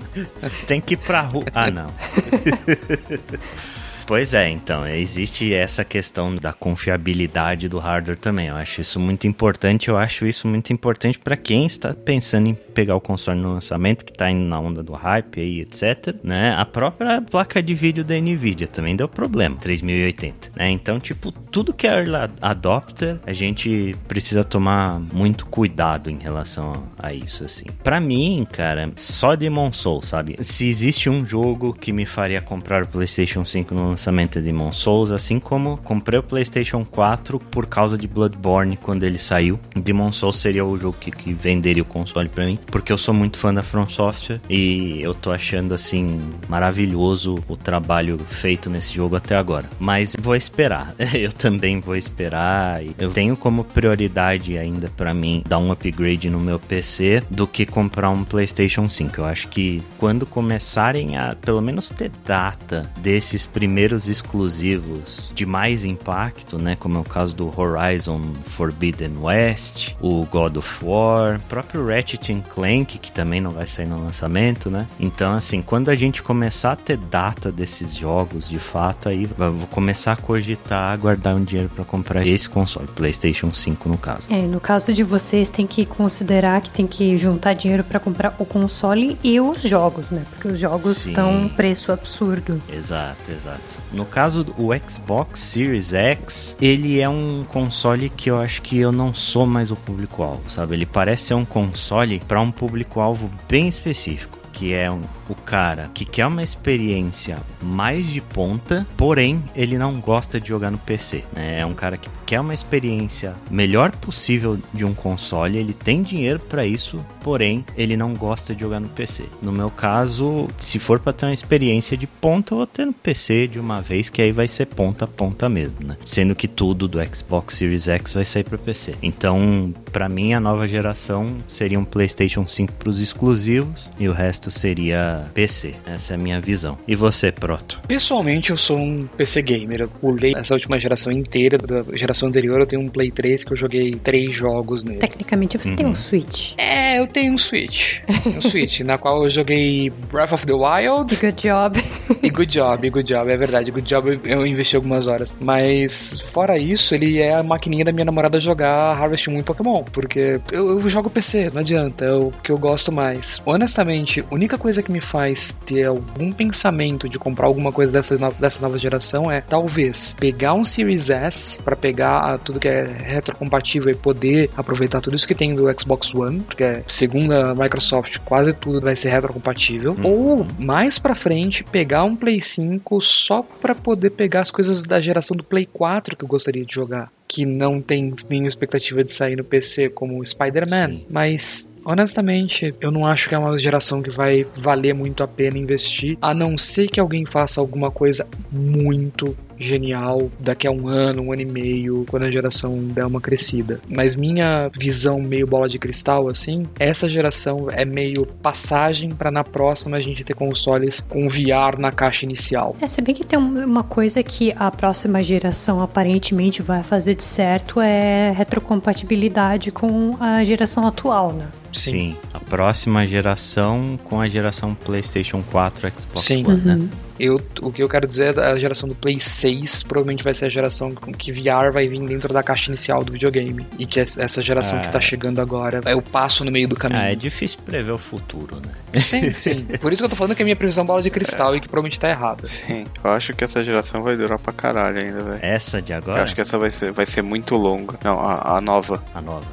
[0.65, 1.45] tem que ir pra rua.
[1.53, 1.91] Ah, não.
[4.07, 8.47] Pois é, então, existe essa questão da confiabilidade do hardware também.
[8.47, 9.89] Eu acho isso muito importante.
[9.89, 14.05] Eu acho isso muito importante para quem está pensando em pegar o console no lançamento,
[14.05, 16.15] que está indo na onda do hype aí, etc.
[16.23, 16.55] Né?
[16.57, 20.51] A própria placa de vídeo da Nvidia também deu problema, 3080.
[20.55, 20.69] Né?
[20.69, 22.01] Então, tipo, tudo que é
[22.41, 27.65] adopter, a gente precisa tomar muito cuidado em relação a isso, assim.
[27.83, 30.37] Para mim, cara, só Demon Soul, sabe?
[30.41, 34.71] Se existe um jogo que me faria comprar o PlayStation 5 no lançamento de Demon
[34.71, 39.59] Souls, assim como comprei o PlayStation 4 por causa de Bloodborne quando ele saiu.
[39.75, 43.13] Demon Souls seria o jogo que, que venderia o console para mim, porque eu sou
[43.13, 48.93] muito fã da From Software e eu tô achando assim maravilhoso o trabalho feito nesse
[48.93, 49.65] jogo até agora.
[49.79, 50.93] Mas vou esperar.
[51.15, 52.81] eu também vou esperar.
[52.99, 57.65] Eu tenho como prioridade ainda para mim dar um upgrade no meu PC do que
[57.65, 59.21] comprar um PlayStation 5.
[59.21, 65.45] Eu acho que quando começarem a pelo menos ter data desses primeiros primeiros exclusivos de
[65.45, 66.75] mais impacto, né?
[66.75, 72.97] Como é o caso do Horizon Forbidden West, o God of War, próprio Ratchet Clank,
[72.97, 74.85] que também não vai sair no lançamento, né?
[74.99, 79.67] Então, assim, quando a gente começar a ter data desses jogos, de fato, aí vou
[79.71, 84.27] começar a cogitar, a guardar um dinheiro para comprar esse console, PlayStation 5 no caso.
[84.29, 88.35] É, no caso de vocês, tem que considerar que tem que juntar dinheiro para comprar
[88.37, 90.25] o console e os jogos, né?
[90.31, 91.09] Porque os jogos Sim.
[91.09, 92.61] estão um preço absurdo.
[92.69, 93.76] Exato, exato.
[93.91, 98.91] No caso o Xbox Series X, ele é um console que eu acho que eu
[98.91, 100.75] não sou mais o público-alvo, sabe?
[100.75, 105.89] Ele parece ser um console para um público-alvo bem específico, que é um o cara
[105.93, 111.23] que quer uma experiência mais de ponta, porém ele não gosta de jogar no PC.
[111.33, 111.59] Né?
[111.59, 116.39] É um cara que quer uma experiência melhor possível de um console, ele tem dinheiro
[116.39, 119.23] para isso, porém ele não gosta de jogar no PC.
[119.41, 122.91] No meu caso, se for para ter uma experiência de ponta, eu vou ter no
[122.93, 125.97] PC de uma vez, que aí vai ser ponta a ponta mesmo, né?
[126.05, 128.95] Sendo que tudo do Xbox Series X vai sair para PC.
[129.01, 134.13] Então, para mim, a nova geração seria um PlayStation 5 para os exclusivos e o
[134.13, 135.75] resto seria PC.
[135.85, 136.77] Essa é a minha visão.
[136.87, 137.79] E você, Proto?
[137.87, 139.81] Pessoalmente, eu sou um PC gamer.
[139.81, 142.59] Eu pulei essa última geração inteira da geração anterior.
[142.59, 144.99] Eu tenho um Play 3 que eu joguei três jogos nele.
[144.99, 145.75] Tecnicamente, você uhum.
[145.75, 146.53] tem um Switch.
[146.57, 147.99] É, eu tenho um Switch.
[148.25, 151.15] um Switch, na qual eu joguei Breath of the Wild.
[151.15, 151.83] Good job.
[152.21, 153.71] e Good Job, Good Job, é verdade.
[153.71, 155.35] Good Job eu investi algumas horas.
[155.39, 159.83] Mas, fora isso, ele é a maquininha da minha namorada jogar Harvest Moon e Pokémon.
[159.83, 162.05] Porque eu, eu jogo PC, não adianta.
[162.05, 163.41] É o que eu gosto mais.
[163.45, 168.17] Honestamente, a única coisa que me faz ter algum pensamento de comprar alguma coisa dessa,
[168.39, 173.91] dessa nova geração é talvez pegar um Series S para pegar tudo que é retrocompatível
[173.91, 178.53] e poder aproveitar tudo isso que tem do Xbox One, porque segundo a Microsoft, quase
[178.53, 179.95] tudo vai ser retrocompatível.
[179.99, 180.05] Hum.
[180.05, 184.99] Ou mais para frente pegar um Play 5 só para poder pegar as coisas da
[184.99, 189.11] geração do Play 4 que eu gostaria de jogar que não tem nenhuma expectativa de
[189.11, 194.09] sair no PC, como Spider-Man, mas honestamente, eu não acho que é uma geração que
[194.09, 199.35] vai valer muito a pena investir, a não ser que alguém faça alguma coisa muito
[199.59, 203.79] genial daqui a um ano, um ano e meio, quando a geração der uma crescida.
[203.89, 209.43] Mas minha visão meio bola de cristal, assim, essa geração é meio passagem para na
[209.43, 212.75] próxima a gente ter consoles com VR na caixa inicial.
[212.81, 217.23] É, se bem que tem uma coisa que a próxima geração aparentemente vai fazer de
[217.23, 221.47] certo é retrocompatibilidade com a geração atual, né?
[221.79, 221.91] Sim.
[221.91, 222.17] Sim.
[222.33, 226.45] a próxima geração com a geração PlayStation 4 Xbox Sim.
[226.45, 226.73] One, né?
[226.73, 226.79] uhum.
[226.83, 226.89] né?
[227.19, 230.45] Eu, o que eu quero dizer é a geração do Play 6 provavelmente vai ser
[230.45, 233.65] a geração que VR vai vir dentro da caixa inicial do videogame.
[233.79, 236.75] E que essa geração ah, que tá chegando agora é o passo no meio do
[236.75, 237.01] caminho.
[237.01, 238.99] Ah, é difícil prever o futuro, né?
[238.99, 239.65] Sim, sim.
[239.81, 241.57] Por isso que eu tô falando que a minha previsão é bola de cristal é.
[241.57, 242.45] e que provavelmente tá errada.
[242.45, 245.39] Sim, eu acho que essa geração vai durar pra caralho ainda, velho.
[245.41, 246.19] Essa de agora?
[246.19, 247.97] Eu acho que essa vai ser, vai ser muito longa.
[248.03, 249.03] Não, a, a nova.
[249.15, 249.45] A nova.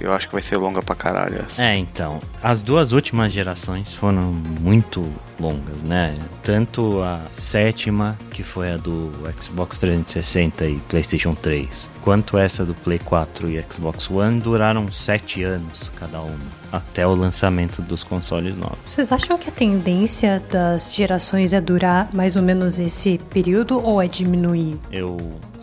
[0.00, 1.62] Eu acho que vai ser longa pra caralho essa.
[1.64, 2.20] É, então.
[2.42, 4.22] As duas últimas gerações foram
[4.60, 5.04] muito
[5.38, 6.16] longas, né?
[6.42, 12.74] Tanto a sétima, que foi a do Xbox 360 e PlayStation 3, quanto essa do
[12.74, 18.56] Play 4 e Xbox One duraram sete anos cada uma até o lançamento dos consoles
[18.56, 18.78] novos.
[18.84, 24.00] Vocês acham que a tendência das gerações é durar mais ou menos esse período ou
[24.00, 24.78] é diminuir?
[24.92, 25.16] Eu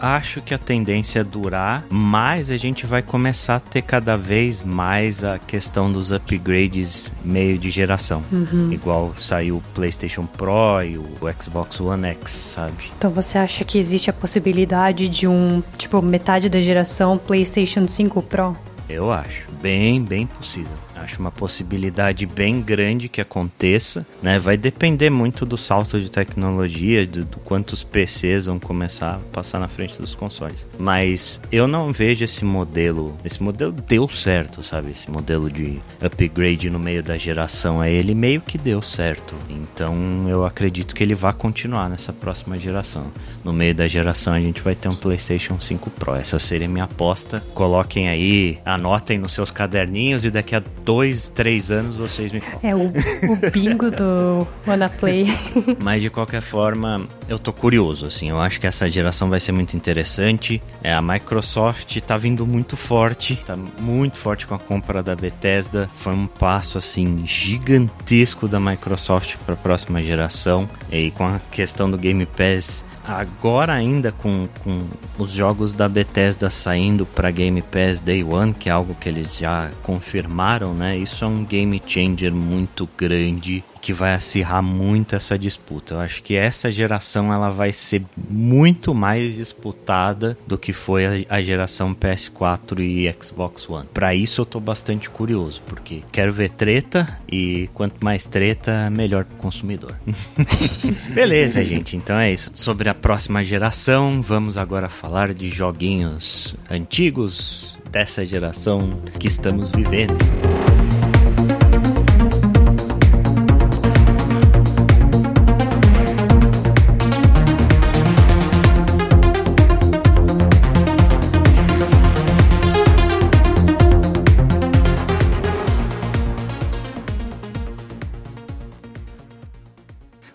[0.03, 4.62] acho que a tendência é durar, mas a gente vai começar a ter cada vez
[4.62, 8.21] mais a questão dos upgrades meio de geração.
[8.29, 8.69] Uhum.
[8.71, 12.91] Igual saiu PlayStation Pro e o Xbox One X, sabe?
[12.97, 18.21] Então você acha que existe a possibilidade de um, tipo, metade da geração PlayStation 5
[18.23, 18.56] Pro?
[18.89, 19.47] Eu acho.
[19.62, 20.71] Bem, bem possível.
[21.03, 24.39] Acho uma possibilidade bem grande que aconteça, né?
[24.39, 29.59] Vai depender muito do salto de tecnologia, do, do quantos PCs vão começar a passar
[29.59, 30.67] na frente dos consoles.
[30.77, 33.17] Mas eu não vejo esse modelo.
[33.23, 34.91] Esse modelo deu certo, sabe?
[34.91, 39.35] Esse modelo de upgrade no meio da geração aí, ele meio que deu certo.
[39.49, 43.11] Então eu acredito que ele vai continuar nessa próxima geração.
[43.43, 46.15] No meio da geração a gente vai ter um PlayStation 5 Pro.
[46.15, 47.41] Essa seria minha aposta.
[47.53, 50.63] Coloquem aí, anotem nos seus caderninhos e daqui a
[50.93, 52.69] dois, três anos vocês me contam.
[52.69, 55.25] É o, o bingo do WannaPlay.
[55.82, 58.29] Mas de qualquer forma, eu tô curioso, assim.
[58.29, 60.62] Eu acho que essa geração vai ser muito interessante.
[60.84, 65.89] É, a Microsoft tá vindo muito forte, tá muito forte com a compra da Bethesda.
[65.95, 70.69] Foi um passo, assim, gigantesco da Microsoft para a próxima geração.
[70.91, 74.87] E com a questão do Game Pass agora ainda com, com
[75.17, 79.37] os jogos da Bethesda saindo para Game Pass Day One, que é algo que eles
[79.37, 80.97] já confirmaram, né?
[80.97, 85.95] Isso é um game changer muito grande que vai acirrar muito essa disputa.
[85.95, 91.35] Eu acho que essa geração ela vai ser muito mais disputada do que foi a,
[91.35, 93.85] a geração PS4 e Xbox One.
[93.93, 99.25] Para isso eu tô bastante curioso, porque quero ver treta e quanto mais treta, melhor
[99.25, 99.93] pro consumidor.
[101.13, 101.97] Beleza, gente.
[101.97, 102.51] Então é isso.
[102.53, 110.15] Sobre a próxima geração, vamos agora falar de joguinhos antigos dessa geração que estamos vivendo.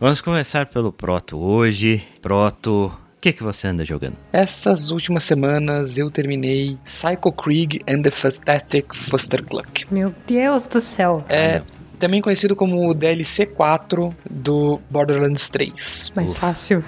[0.00, 2.00] Vamos começar pelo Proto hoje.
[2.22, 4.16] Proto, o que, que você anda jogando?
[4.32, 9.92] Essas últimas semanas eu terminei Psycho Krieg and the Fantastic Foster Gluck.
[9.92, 11.24] Meu Deus do céu.
[11.28, 11.62] É
[11.98, 16.12] também conhecido como o DLC 4 do Borderlands 3.
[16.14, 16.40] Mais Uf.
[16.40, 16.84] fácil.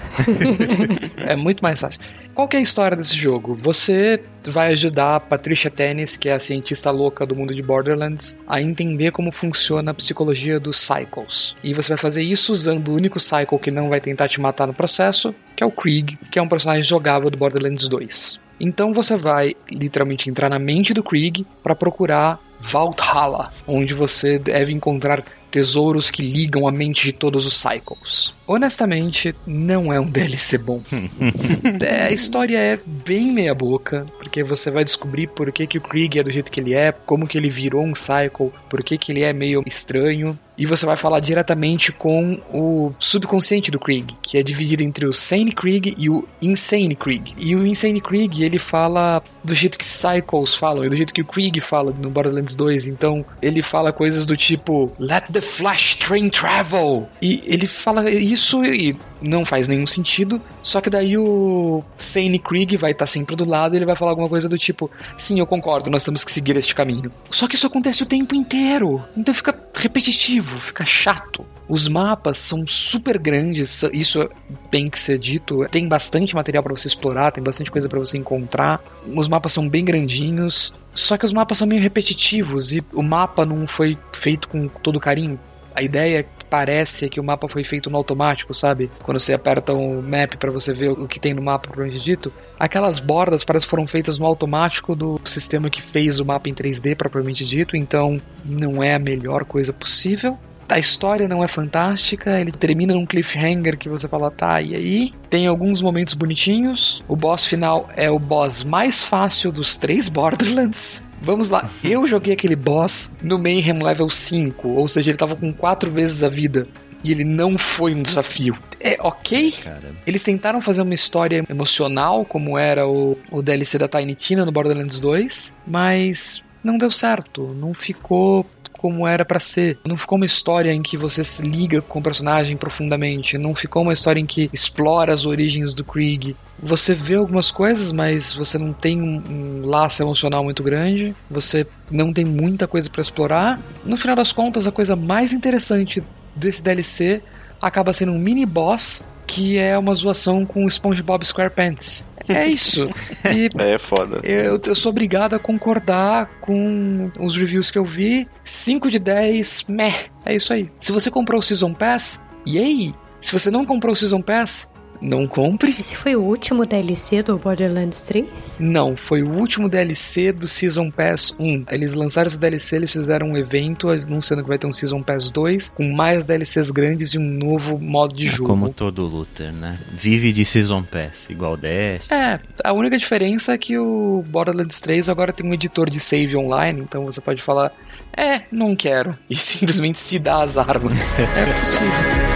[1.17, 1.99] é muito mais fácil.
[2.33, 3.55] Qual é a história desse jogo?
[3.55, 8.37] Você vai ajudar a Patricia Tennis, que é a cientista louca do mundo de Borderlands,
[8.47, 11.55] a entender como funciona a psicologia dos Cycles.
[11.61, 14.65] E você vai fazer isso usando o único Cycle que não vai tentar te matar
[14.65, 18.39] no processo, que é o Krieg, que é um personagem jogável do Borderlands 2.
[18.59, 24.71] Então você vai literalmente entrar na mente do Krieg para procurar Valhalla, onde você deve
[24.71, 28.33] encontrar tesouros que ligam a mente de todos os Cycles.
[28.51, 30.81] Honestamente, não é um DLC bom.
[31.81, 35.81] é, a história é bem meia boca, porque você vai descobrir por que, que o
[35.81, 38.97] Krieg é do jeito que ele é, como que ele virou um Cycle, por que,
[38.97, 40.37] que ele é meio estranho.
[40.57, 45.13] E você vai falar diretamente com o subconsciente do Krieg, que é dividido entre o
[45.13, 47.33] Sane Krieg e o Insane Krieg.
[47.37, 51.21] E o Insane Krieg, ele fala do jeito que Cycles falam e do jeito que
[51.21, 52.87] o Krieg fala no Borderlands 2.
[52.87, 57.09] Então, ele fala coisas do tipo Let the Flash Train Travel!
[57.21, 60.41] E ele fala isso e não faz nenhum sentido.
[60.63, 63.95] Só que daí o Sane Krieg vai estar tá sempre do lado e ele vai
[63.95, 67.11] falar alguma coisa do tipo: Sim, eu concordo, nós temos que seguir este caminho.
[67.29, 69.03] Só que isso acontece o tempo inteiro.
[69.15, 71.45] Então fica repetitivo, fica chato.
[71.67, 74.29] Os mapas são super grandes, isso é
[74.69, 75.65] bem que ser dito.
[75.71, 78.81] Tem bastante material para você explorar, tem bastante coisa para você encontrar.
[79.07, 83.45] Os mapas são bem grandinhos, só que os mapas são meio repetitivos e o mapa
[83.45, 85.39] não foi feito com todo carinho.
[85.73, 88.91] A ideia parece que o mapa foi feito no automático, sabe?
[89.01, 92.31] Quando você aperta o map para você ver o que tem no mapa, propriamente dito,
[92.59, 96.53] aquelas bordas parece que foram feitas no automático do sistema que fez o mapa em
[96.53, 100.37] 3D, propriamente dito, então não é a melhor coisa possível.
[100.71, 105.13] A história não é fantástica, ele termina num cliffhanger que você fala, tá, e aí?
[105.29, 107.03] Tem alguns momentos bonitinhos.
[107.09, 111.05] O boss final é o boss mais fácil dos três Borderlands.
[111.21, 115.51] Vamos lá, eu joguei aquele boss no Mayhem level 5, ou seja, ele tava com
[115.51, 116.65] quatro vezes a vida
[117.03, 118.57] e ele não foi um desafio.
[118.79, 119.51] É ok.
[119.51, 119.95] Caramba.
[120.07, 124.53] Eles tentaram fazer uma história emocional, como era o, o DLC da Tiny Tina no
[124.53, 127.53] Borderlands 2, mas não deu certo.
[127.59, 128.45] Não ficou
[128.81, 129.77] como era para ser.
[129.85, 133.37] Não ficou uma história em que você se liga com o personagem profundamente.
[133.37, 136.35] Não ficou uma história em que explora as origens do Krieg.
[136.61, 141.15] Você vê algumas coisas, mas você não tem um, um laço emocional muito grande.
[141.29, 143.61] Você não tem muita coisa para explorar.
[143.85, 146.03] No final das contas, a coisa mais interessante
[146.35, 147.21] desse DLC
[147.61, 152.05] acaba sendo um mini boss que é uma zoação com o SpongeBob SquarePants.
[152.27, 152.89] É isso.
[153.33, 154.19] E é foda.
[154.23, 158.27] Eu, eu sou obrigado a concordar com os reviews que eu vi.
[158.43, 160.07] 5 de 10, meh.
[160.25, 160.69] É isso aí.
[160.81, 162.93] Se você comprou o Season Pass, e aí?
[163.21, 164.69] Se você não comprou o Season Pass,
[165.01, 165.71] não compre.
[165.71, 168.57] Esse foi o último DLC do Borderlands 3?
[168.59, 171.65] Não, foi o último DLC do Season Pass 1.
[171.71, 175.31] Eles lançaram esse DLC, eles fizeram um evento anunciando que vai ter um Season Pass
[175.31, 178.49] 2 com mais DLCs grandes e um novo modo de jogo.
[178.49, 179.79] Como todo looter, né?
[179.91, 182.09] Vive de Season Pass, igual DS.
[182.11, 186.37] É, a única diferença é que o Borderlands 3 agora tem um editor de save
[186.37, 187.71] online, então você pode falar,
[188.15, 191.19] é, não quero, e simplesmente se dá as armas.
[191.19, 192.30] é possível.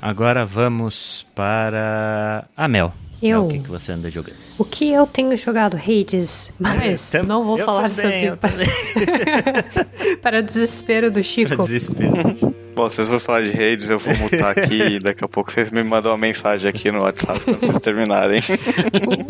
[0.00, 2.92] Agora vamos para a Mel.
[3.22, 3.46] Eu.
[3.46, 4.36] o que, que você anda jogando?
[4.56, 8.36] O que eu tenho jogado Hades, mas eu não vou falar também, sobre.
[8.36, 10.16] Para...
[10.22, 11.56] para o desespero do Chico.
[11.56, 12.54] Para desespero.
[12.78, 15.68] Bom, vocês vão falar de Hades, eu vou mutar aqui e daqui a pouco vocês
[15.72, 18.40] me mandam uma mensagem aqui no WhatsApp quando vocês terminarem.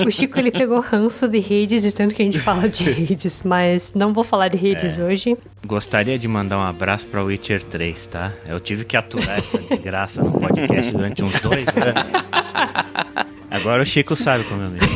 [0.02, 2.90] O, o, Chico ele pegou ranço de Hades e tanto que a gente fala de
[2.90, 5.02] Hades, mas não vou falar de Hades é.
[5.02, 5.34] hoje.
[5.64, 8.34] Gostaria de mandar um abraço para Witcher 3, tá?
[8.46, 12.84] Eu tive que aturar essa desgraça no podcast durante uns dois anos.
[13.50, 14.88] Agora o Chico sabe como é mesmo.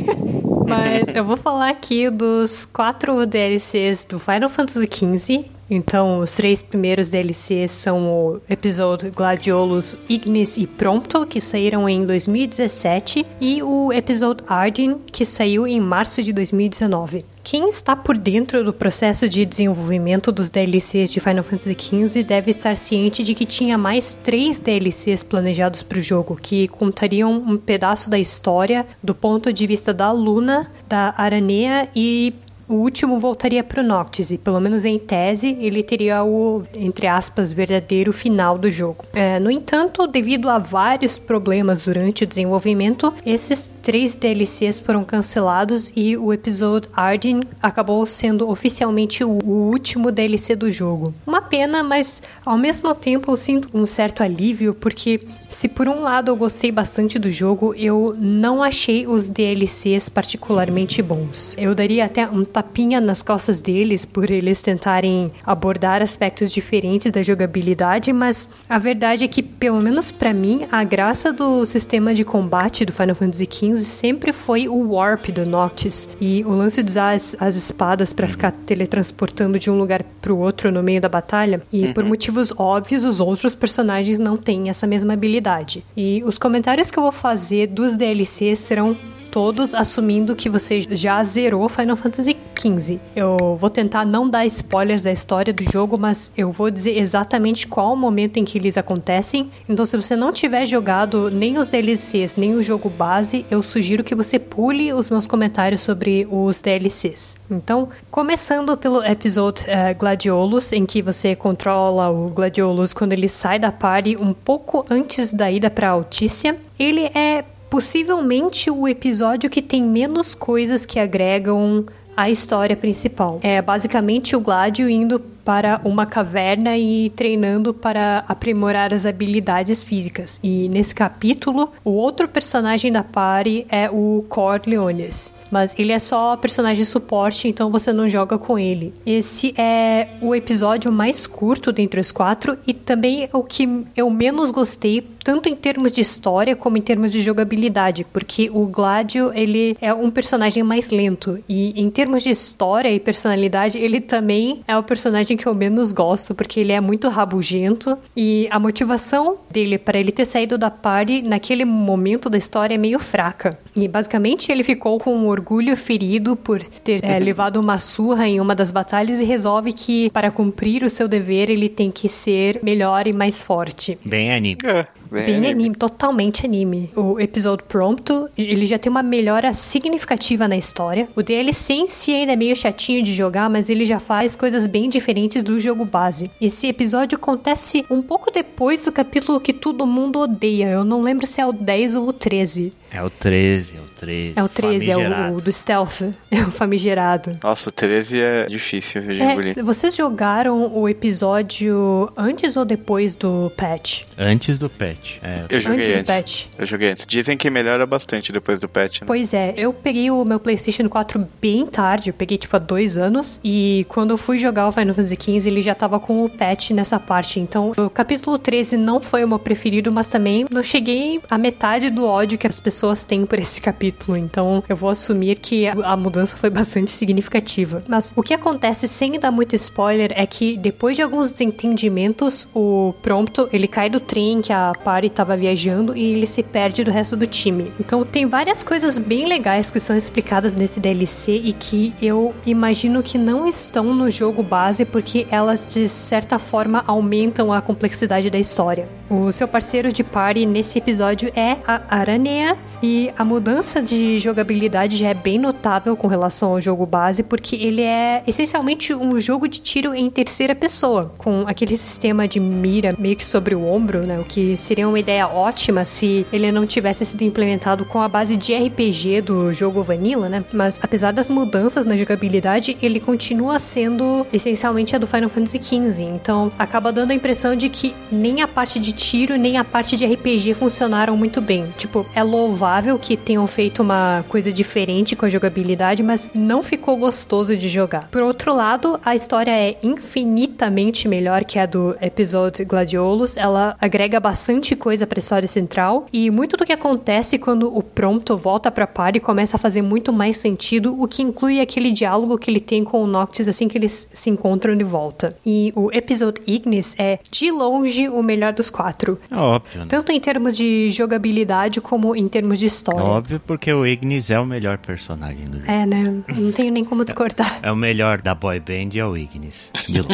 [0.66, 6.62] Mas eu vou falar aqui dos quatro DLCs do Final Fantasy XV então, os três
[6.62, 13.92] primeiros DLCs são o episódio Gladiolus Ignis e Prompto, que saíram em 2017, e o
[13.92, 17.24] episódio Arden, que saiu em março de 2019.
[17.50, 22.52] Quem está por dentro do processo de desenvolvimento dos DLCs de Final Fantasy XV deve
[22.52, 27.56] estar ciente de que tinha mais três DLCs planejados para o jogo, que contariam um
[27.56, 32.34] pedaço da história do ponto de vista da Luna, da Aranea e
[32.70, 37.52] o último voltaria pro Noctis, e pelo menos em tese, ele teria o, entre aspas,
[37.52, 39.04] verdadeiro final do jogo.
[39.12, 45.90] É, no entanto, devido a vários problemas durante o desenvolvimento, esses três DLCs foram cancelados
[45.96, 51.12] e o episódio Arden acabou sendo oficialmente o, o último DLC do jogo.
[51.26, 56.00] Uma pena, mas ao mesmo tempo eu sinto um certo alívio, porque se por um
[56.00, 61.56] lado eu gostei bastante do jogo, eu não achei os DLCs particularmente bons.
[61.58, 67.22] Eu daria até um tapinha nas costas deles por eles tentarem abordar aspectos diferentes da
[67.22, 72.22] jogabilidade, mas a verdade é que, pelo menos para mim, a graça do sistema de
[72.22, 76.90] combate do Final Fantasy XV sempre foi o warp do Noctis e o lance de
[76.90, 81.08] usar as, as espadas para ficar teletransportando de um lugar pro outro no meio da
[81.08, 81.62] batalha.
[81.72, 81.92] E uhum.
[81.94, 85.82] por motivos óbvios, os outros personagens não têm essa mesma habilidade.
[85.96, 88.94] E os comentários que eu vou fazer dos DLCs serão
[89.30, 92.98] todos assumindo que você já zerou Final Fantasy XV.
[93.14, 97.66] Eu vou tentar não dar spoilers da história do jogo, mas eu vou dizer exatamente
[97.66, 99.50] qual o momento em que eles acontecem.
[99.68, 104.04] Então, se você não tiver jogado nem os DLCs, nem o jogo base, eu sugiro
[104.04, 107.36] que você pule os meus comentários sobre os DLCs.
[107.50, 113.58] Então, começando pelo episódio uh, Gladiolus, em que você controla o Gladiolus quando ele sai
[113.58, 116.56] da party um pouco antes da ida para Altícia.
[116.78, 123.38] Ele é possivelmente o episódio que tem menos coisas que agregam a história principal.
[123.42, 125.20] É basicamente o Gladio indo
[125.50, 130.38] para uma caverna e treinando para aprimorar as habilidades físicas.
[130.44, 136.36] E nesse capítulo, o outro personagem da party é o Corleones, mas ele é só
[136.36, 138.94] personagem suporte, então você não joga com ele.
[139.04, 144.52] Esse é o episódio mais curto dentre os quatro e também o que eu menos
[144.52, 149.76] gostei tanto em termos de história como em termos de jogabilidade, porque o Gladio ele
[149.80, 154.76] é um personagem mais lento e em termos de história e personalidade ele também é
[154.76, 159.78] o personagem que eu menos gosto, porque ele é muito rabugento e a motivação dele
[159.78, 163.58] para ele ter saído da party naquele momento da história é meio fraca.
[163.74, 168.40] E basicamente ele ficou com um orgulho ferido por ter é, levado uma surra em
[168.40, 172.60] uma das batalhas e resolve que para cumprir o seu dever ele tem que ser
[172.62, 173.98] melhor e mais forte.
[174.04, 174.58] Bem anime.
[174.64, 174.99] É.
[175.10, 175.50] Bem, Bem anime.
[175.50, 175.74] anime.
[175.74, 176.90] totalmente anime.
[176.94, 181.08] O episódio Prompto, ele já tem uma melhora significativa na história.
[181.16, 184.66] O DLC em si ainda é meio chatinho de jogar, mas ele já faz coisas
[184.66, 186.30] bem diferentes do jogo base.
[186.40, 190.68] Esse episódio acontece um pouco depois do capítulo que todo mundo odeia.
[190.68, 192.72] Eu não lembro se é o 10 ou o 13.
[192.92, 194.32] É o 13, é o 13.
[194.36, 196.00] É o 13, é o, o, do stealth.
[196.30, 197.32] É o famigerado.
[197.42, 199.64] Nossa, o 13 é difícil de é, engolir.
[199.64, 204.04] Vocês jogaram o episódio antes ou depois do patch?
[204.16, 205.16] Antes do patch.
[205.20, 205.44] É.
[205.48, 205.96] Eu joguei antes.
[205.96, 206.02] antes.
[206.02, 206.46] Do patch.
[206.56, 207.06] Eu joguei antes.
[207.06, 209.06] Dizem que melhora bastante depois do patch, né?
[209.08, 209.52] Pois é.
[209.56, 212.10] Eu peguei o meu PlayStation 4 bem tarde.
[212.10, 213.40] Eu peguei, tipo, há dois anos.
[213.42, 216.70] E quando eu fui jogar o Final Fantasy XV, ele já tava com o patch
[216.70, 217.40] nessa parte.
[217.40, 221.90] Então, o capítulo 13 não foi o meu preferido, mas também não cheguei à metade
[221.90, 225.68] do ódio que as pessoas pessoas têm por esse capítulo, então eu vou assumir que
[225.68, 227.82] a mudança foi bastante significativa.
[227.86, 232.94] Mas o que acontece sem dar muito spoiler é que depois de alguns desentendimentos, o
[233.02, 236.90] Prompto ele cai do trem que a Pari estava viajando e ele se perde do
[236.90, 237.70] resto do time.
[237.78, 243.02] Então tem várias coisas bem legais que são explicadas nesse DLC e que eu imagino
[243.02, 248.38] que não estão no jogo base porque elas de certa forma aumentam a complexidade da
[248.38, 248.88] história.
[249.10, 254.96] O seu parceiro de party nesse episódio é a Aranea e a mudança de jogabilidade
[254.96, 259.46] já é bem notável com relação ao jogo base, porque ele é essencialmente um jogo
[259.46, 264.06] de tiro em terceira pessoa, com aquele sistema de mira meio que sobre o ombro,
[264.06, 264.18] né?
[264.18, 268.36] O que seria uma ideia ótima se ele não tivesse sido implementado com a base
[268.36, 270.44] de RPG do jogo Vanilla, né?
[270.52, 276.04] Mas apesar das mudanças na jogabilidade, ele continua sendo essencialmente a do Final Fantasy XV.
[276.04, 279.96] Então acaba dando a impressão de que nem a parte de tiro nem a parte
[279.96, 281.66] de RPG funcionaram muito bem.
[281.76, 286.62] Tipo, é louvável louvável que tenham feito uma coisa diferente com a jogabilidade, mas não
[286.62, 288.08] ficou gostoso de jogar.
[288.12, 293.36] Por outro lado, a história é infinitamente melhor que a do episódio Gladiolus.
[293.36, 297.82] Ela agrega bastante coisa para a história central e muito do que acontece quando o
[297.82, 302.38] Prompto volta para party começa a fazer muito mais sentido, o que inclui aquele diálogo
[302.38, 305.36] que ele tem com o Noctis assim que eles se encontram de volta.
[305.44, 309.18] E o episódio Ignis é de longe o melhor dos quatro.
[309.28, 309.80] É óbvio.
[309.80, 309.86] Né?
[309.88, 313.02] Tanto em termos de jogabilidade como em termos de história.
[313.02, 315.70] Óbvio, porque o Ignis é o melhor personagem do jogo.
[315.70, 316.22] É, né?
[316.28, 317.58] Não tenho nem como discordar.
[317.62, 319.72] É o melhor da boy band é o Ignis.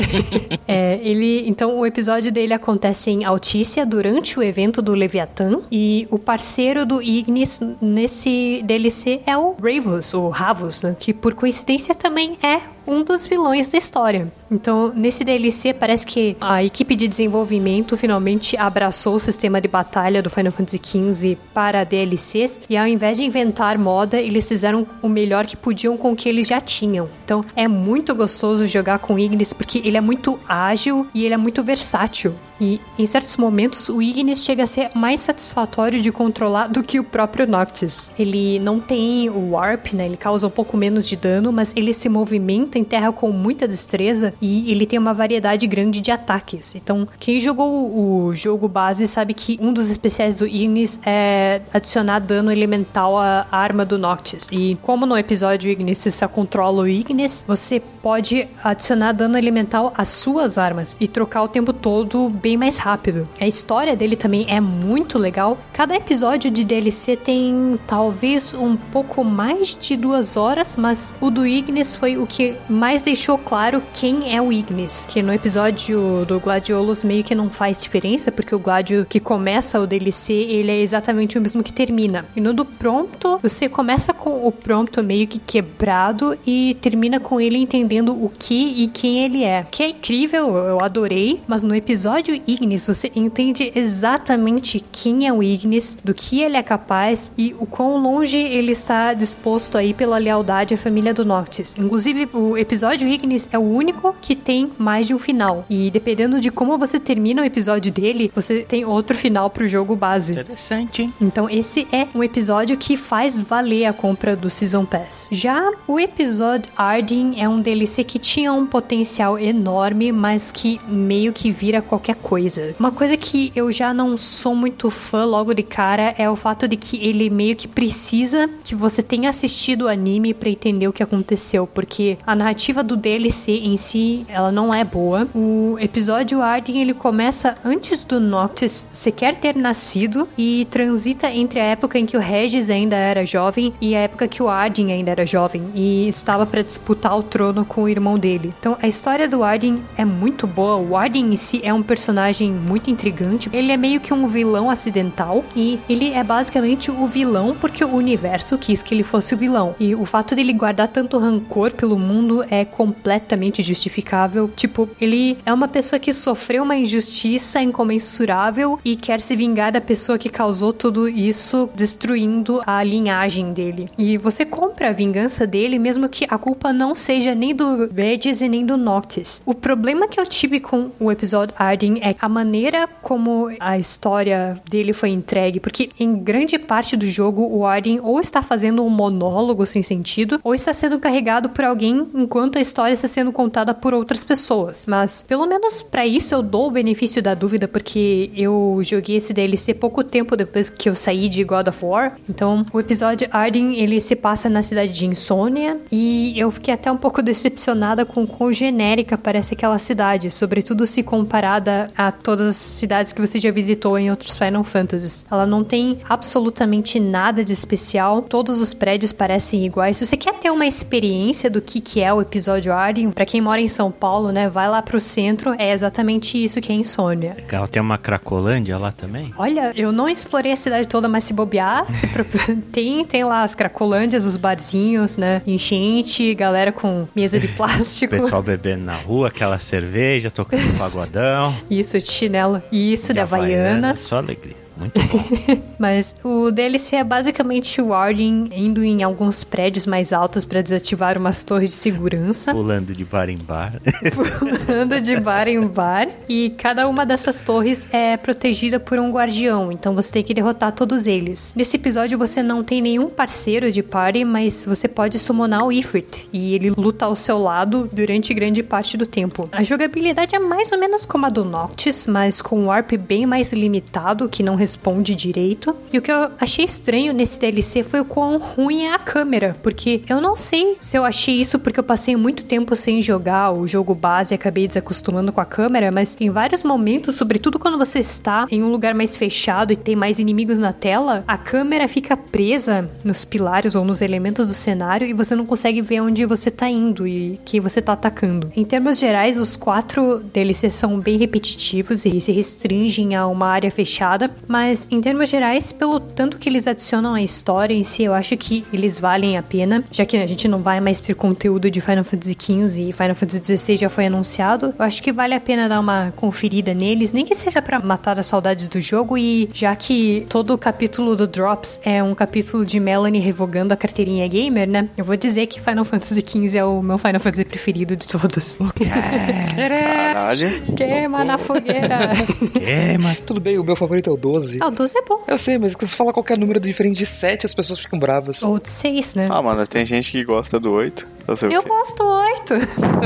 [0.66, 6.07] é, ele, então o episódio dele acontece em Altícia durante o evento do Leviatã e
[6.11, 10.97] o parceiro do Ignis nesse DLC é o Ravus, o Ravus, né?
[10.99, 14.32] que por coincidência também é um dos vilões da história.
[14.51, 20.22] Então, nesse DLC, parece que a equipe de desenvolvimento finalmente abraçou o sistema de batalha
[20.22, 25.09] do Final Fantasy XV para DLCs e, ao invés de inventar moda, eles fizeram o
[25.09, 27.09] melhor que podiam com o que eles já tinham.
[27.24, 31.39] Então, é muito gostoso jogar com Ignis porque ele é muito ágil e ele é
[31.39, 32.34] muito versátil.
[32.61, 36.99] E em certos momentos o Ignis chega a ser mais satisfatório de controlar do que
[36.99, 38.11] o próprio Noctis.
[38.18, 40.07] Ele não tem o Warp, né?
[40.07, 43.66] Ele causa um pouco menos de dano, mas ele se movimenta em terra com muita
[43.66, 46.74] destreza e ele tem uma variedade grande de ataques.
[46.74, 52.18] Então, quem jogou o jogo base sabe que um dos especiais do Ignis é adicionar
[52.18, 54.49] dano elemental à arma do Noctis.
[54.51, 59.93] E como no episódio Ignis você só controla o Ignis, você pode adicionar dano elemental
[59.97, 63.29] às suas armas e trocar o tempo todo bem mais rápido.
[63.41, 65.59] A história dele também é muito legal.
[65.72, 71.47] Cada episódio de DLC tem talvez um pouco mais de duas horas, mas o do
[71.47, 75.06] Ignis foi o que mais deixou claro quem é o Ignis.
[75.08, 79.80] Que no episódio do Gladiolus meio que não faz diferença, porque o Gladio que começa
[79.80, 82.26] o DLC, ele é exatamente o mesmo que termina.
[82.34, 87.40] E no do Prompto, você começa com o Prompto meio que quebrado e termina com
[87.40, 89.66] ele entendendo o que e quem ele é.
[89.70, 95.42] Que é incrível, eu adorei, mas no episódio Ignis, você entende exatamente quem é o
[95.42, 100.18] Ignis, do que ele é capaz e o quão longe ele está disposto aí pela
[100.18, 101.76] lealdade à família do Noctis.
[101.78, 105.64] Inclusive, o episódio Ignis é o único que tem mais de um final.
[105.68, 109.96] E dependendo de como você termina o episódio dele, você tem outro final pro jogo
[109.96, 110.32] base.
[110.32, 111.14] Interessante, hein?
[111.20, 115.28] Então, esse é um episódio que faz valer a compra do Season Pass.
[115.32, 121.32] Já o episódio Arden é um DLC que tinha um potencial enorme, mas que meio
[121.32, 122.74] que vira qualquer coisa.
[122.78, 126.68] Uma coisa que eu já não sou muito fã logo de cara é o fato
[126.68, 130.92] de que ele meio que precisa que você tenha assistido o anime para entender o
[130.92, 135.28] que aconteceu, porque a narrativa do DLC em si, ela não é boa.
[135.34, 141.64] O episódio Arden, ele começa antes do Noctis sequer ter nascido e transita entre a
[141.64, 145.11] época em que o Regis ainda era jovem e a época que o Arden ainda
[145.11, 148.53] era jovem e estava para disputar o trono com o irmão dele.
[148.59, 150.76] Então, a história do Arden é muito boa.
[150.76, 153.49] O Arden em si é um personagem muito intrigante.
[153.53, 157.95] Ele é meio que um vilão acidental e ele é basicamente o vilão porque o
[157.95, 159.74] universo quis que ele fosse o vilão.
[159.78, 164.51] E o fato dele guardar tanto rancor pelo mundo é completamente justificável.
[164.55, 169.81] Tipo, ele é uma pessoa que sofreu uma injustiça incomensurável e quer se vingar da
[169.81, 173.89] pessoa que causou tudo isso, destruindo a linhagem dele.
[173.97, 178.43] E você compra a vingança dele, mesmo que a culpa não seja nem do Regis
[178.43, 179.41] e nem do Noctis.
[179.45, 184.61] O problema que eu tive com o episódio Arden é a maneira como a história
[184.68, 188.91] dele foi entregue, porque em grande parte do jogo o Arden ou está fazendo um
[188.91, 193.74] monólogo sem sentido, ou está sendo carregado por alguém enquanto a história está sendo contada
[193.74, 194.84] por outras pessoas.
[194.86, 199.32] Mas pelo menos para isso eu dou o benefício da dúvida, porque eu joguei esse
[199.32, 202.18] DLC pouco tempo depois que eu saí de God of War.
[202.28, 206.90] Então, o episódio Arden ele se passa na cidade de Insônia e eu fiquei até
[206.90, 212.56] um pouco decepcionada com quão genérica parece aquela cidade, sobretudo se comparada a todas as
[212.56, 215.24] cidades que você já visitou em outros Final Fantasies.
[215.30, 219.96] Ela não tem absolutamente nada de especial, todos os prédios parecem iguais.
[219.96, 223.40] Se você quer ter uma experiência do que, que é o episódio Arden, para quem
[223.40, 227.34] mora em São Paulo, né, vai lá pro centro, é exatamente isso que é Insônia.
[227.36, 229.32] Legal, tem uma Cracolândia lá também?
[229.36, 232.24] Olha, eu não explorei a cidade toda, mas se bobear, se pro...
[232.72, 238.16] tem, tem lá as Cracolândias, os barzinhos, né, enchente, galera com mesa de plástico.
[238.16, 241.54] Pessoal bebendo na rua, aquela cerveja, tocando pagodão.
[241.70, 242.62] Isso, de chinelo.
[242.70, 243.57] Isso, de, de Havaianas.
[243.57, 244.65] Havaiana, só alegria.
[244.77, 245.24] Muito bom.
[245.79, 251.18] Mas o DLC é basicamente o Warden indo em alguns prédios mais altos para desativar
[251.18, 252.53] umas torres de segurança.
[252.53, 253.81] Pulando de bar em bar.
[254.14, 256.09] Pulando de bar em bar.
[256.29, 260.72] E cada uma dessas torres é protegida por um guardião, então você tem que derrotar
[260.72, 261.55] todos eles.
[261.57, 266.29] Nesse episódio você não tem nenhum parceiro de party, mas você pode summonar o Ifrit
[266.33, 269.49] e ele luta ao seu lado durante grande parte do tempo.
[269.53, 273.27] A jogabilidade é mais ou menos como a do Noctis, mas com um warp bem
[273.27, 275.76] mais limitado, que não responde direito.
[275.92, 279.56] E o que eu achei estranho nesse DLC foi o quão ruim é a câmera,
[279.62, 283.52] porque eu não sei se eu achei isso porque eu passei muito tempo sem jogar
[283.52, 287.78] o jogo base e acabei desacostumando com a câmera, mas em vários momentos, sobretudo quando
[287.78, 291.86] você está em um lugar mais fechado e tem mais inimigos na tela, a câmera
[291.86, 296.26] fica presa nos pilares ou nos elementos do cenário e você não consegue ver onde
[296.26, 298.50] você tá indo e que você tá atacando.
[298.56, 303.70] Em termos gerais, os quatro DLCs são bem repetitivos e se restringem a uma área
[303.70, 304.55] fechada, mas
[304.90, 308.64] em termos gerais, pelo tanto que eles adicionam à história em si, eu acho que
[308.72, 312.04] eles valem a pena, já que a gente não vai mais ter conteúdo de Final
[312.04, 314.74] Fantasy XV e Final Fantasy XVI já foi anunciado.
[314.78, 318.18] Eu acho que vale a pena dar uma conferida neles, nem que seja para matar
[318.18, 322.64] as saudades do jogo e já que todo o capítulo do Drops é um capítulo
[322.64, 324.88] de Melanie revogando a carteirinha gamer, né?
[324.96, 328.57] Eu vou dizer que Final Fantasy XV é o meu Final Fantasy preferido de todos.
[329.57, 330.74] Caralho.
[330.76, 331.98] Queima na fogueira.
[332.52, 333.14] Queima.
[333.26, 334.45] Tudo bem, o meu favorito é o 12.
[334.61, 335.22] Ah, o 12 é bom.
[335.26, 338.42] Eu sei, mas quando você fala qualquer número diferente de 7, as pessoas ficam bravas.
[338.42, 339.28] Ou de 6, né?
[339.30, 341.07] Ah, mano, tem gente que gosta do 8.
[341.26, 342.55] Fazer o Eu gosto do 8.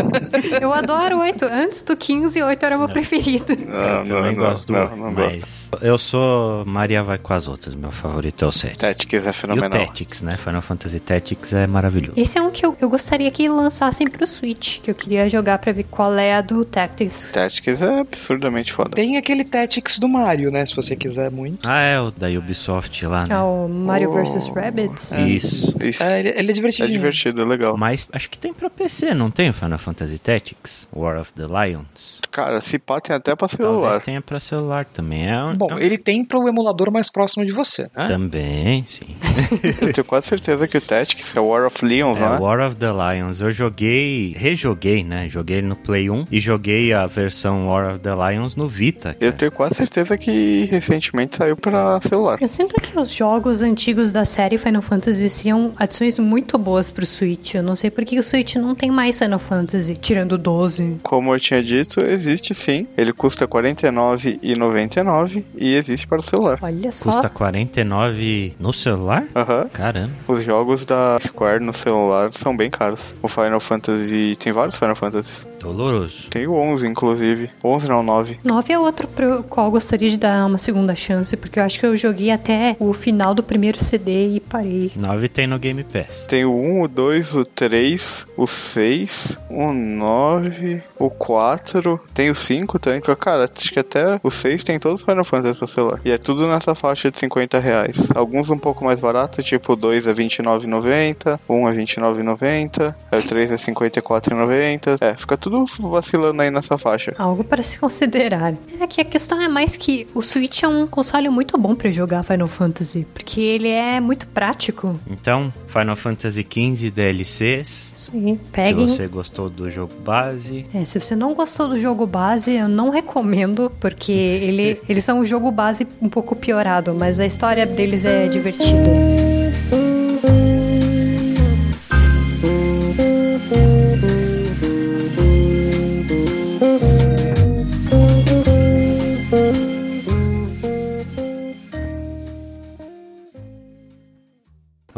[0.60, 1.46] eu adoro o 8.
[1.46, 3.56] Antes do 15, o 8 era o meu preferido.
[3.66, 5.70] Não, eu também não, gosto do não, oito, não gosto.
[5.70, 7.74] mas eu sou Maria vai com as outras.
[7.74, 8.76] Meu favorito é o 7.
[8.76, 9.70] Tactics é E o fenomenal.
[9.70, 10.36] Tactics, né?
[10.36, 12.12] Final Fantasy Tactics é maravilhoso.
[12.16, 15.58] Esse é um que eu, eu gostaria que lançassem pro Switch, que eu queria jogar
[15.58, 17.32] pra ver qual é a do Tactics.
[17.32, 18.90] Tactics é absurdamente foda.
[18.90, 20.66] Tem aquele Tactics do Mario, né?
[20.66, 21.58] Se você quiser muito.
[21.62, 23.34] Ah, é o da Ubisoft lá, né?
[23.34, 24.14] É o Mario Oh.
[24.24, 25.12] vs Rabbids.
[25.12, 25.74] Isso.
[25.82, 26.02] Isso.
[26.02, 26.92] É, ele, ele é É divertidinho.
[26.92, 27.76] divertido, é legal.
[27.76, 30.88] Mas acho que tem pra PC, não tem o Final Fantasy Tactics?
[30.94, 32.20] War of the Lions?
[32.30, 34.00] Cara, se pá, tem até pra Talvez celular.
[34.00, 35.26] tenha pra celular também.
[35.28, 38.06] É um, Bom, é um- ele tem pro emulador mais próximo de você, né?
[38.06, 39.16] Também, sim.
[39.80, 42.38] Eu tenho quase certeza que o Tactics é War of Leons, É, não é?
[42.38, 43.40] War of the Lions.
[43.40, 45.28] Eu joguei, rejoguei, né?
[45.28, 49.10] Joguei ele no Play 1 e joguei a versão War of the Lions no Vita.
[49.20, 49.32] Eu cara.
[49.32, 52.38] tenho quase certeza que recentemente saiu pra celular.
[52.40, 57.04] Eu sinto que os jogos antigos da série Final Fantasy são adições muito boas pro
[57.06, 57.54] Switch.
[57.54, 60.98] Eu não sei por que o Switch não tem mais Final Fantasy, tirando o 12.
[61.02, 62.86] Como eu tinha dito, existe sim.
[62.96, 66.58] Ele custa R$ 49,99 e existe para o celular.
[66.62, 67.10] Olha só.
[67.10, 69.24] Custa 49 no celular?
[69.34, 69.68] Aham.
[69.72, 70.12] Caramba.
[70.26, 73.14] Os jogos da Square no celular são bem caros.
[73.22, 74.36] O Final Fantasy.
[74.38, 75.48] Tem vários Final Fantasies.
[75.60, 76.28] Doloroso.
[76.30, 77.50] Tem o 11, inclusive.
[77.62, 78.40] 11 não, 9.
[78.44, 81.78] 9 é outro pro qual eu gostaria de dar uma segunda chance, porque eu acho
[81.78, 84.92] que eu joguei até o final do primeiro CD e parei.
[84.96, 86.24] 9 tem no Game Pass.
[86.28, 92.00] Tem o 1, o 2, o 3, o 6, o 9, o 4.
[92.14, 93.00] Tem o 5 também.
[93.00, 96.00] Cara, acho que até o 6 tem todos os Final Fantasy pra celular.
[96.04, 97.96] E é tudo nessa faixa de 50 reais.
[98.14, 103.20] Alguns um pouco mais barato, tipo o 2 é R$29,90, o 1 é R$29,90, aí
[103.20, 104.98] o 3 é R$54,90.
[105.00, 107.14] É, fica tudo vacilando aí nessa faixa.
[107.18, 108.54] Algo para se considerar.
[108.78, 111.90] É que a questão é mais que o Switch é um console muito bom pra
[111.90, 114.98] jogar Final Fantasy, porque ele é muito prático.
[115.08, 117.92] Então, Final Fantasy XV DLCs.
[117.94, 118.38] Isso aí.
[118.52, 118.88] Peguem.
[118.88, 122.68] Se você gostou do jogo base, É, se você não gostou do jogo base, eu
[122.68, 127.64] não recomendo, porque ele, eles são um jogo base um pouco piorado, mas a história
[127.64, 128.90] deles é divertida.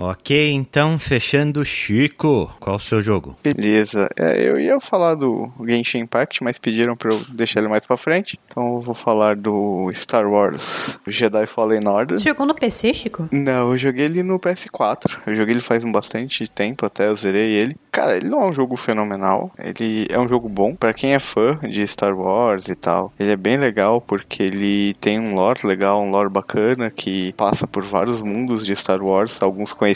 [0.04, 3.36] Ok, então fechando Chico, qual o seu jogo?
[3.40, 4.08] Beleza.
[4.18, 7.96] É, eu ia falar do Genshin Impact, mas pediram pra eu deixar ele mais pra
[7.96, 8.36] frente.
[8.48, 12.18] Então eu vou falar do Star Wars Jedi Fallen Order.
[12.18, 13.28] Você jogou no PC, Chico?
[13.30, 15.20] Não, eu joguei ele no PS4.
[15.24, 17.76] Eu joguei ele faz um bastante tempo até, eu zerei ele.
[17.92, 19.52] Cara, ele não é um jogo fenomenal.
[19.56, 23.12] Ele é um jogo bom pra quem é fã de Star Wars e tal.
[23.20, 27.68] Ele é bem legal porque ele tem um lore legal, um lore bacana que passa
[27.68, 29.91] por vários mundos de Star Wars, alguns conhecidos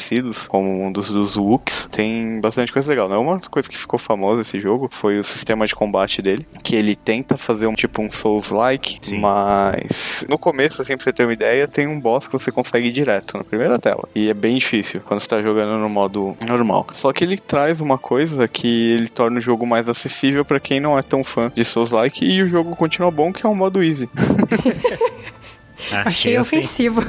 [0.48, 1.88] como o mundo dos Wooks.
[1.90, 3.08] Tem bastante coisa legal.
[3.08, 6.46] Não é uma coisa que ficou famosa esse jogo, foi o sistema de combate dele,
[6.62, 11.24] que ele tenta fazer um tipo um Souls-like, mas no começo, assim, pra você ter
[11.24, 14.08] uma ideia, tem um boss que você consegue ir direto na primeira tela.
[14.14, 16.86] E é bem difícil quando você tá jogando no modo normal.
[16.92, 20.80] Só que ele traz uma coisa que ele torna o jogo mais acessível pra quem
[20.80, 23.82] não é tão fã de Souls-like e o jogo continua bom, que é um modo
[23.82, 24.08] easy.
[26.04, 27.02] Achei ofensivo.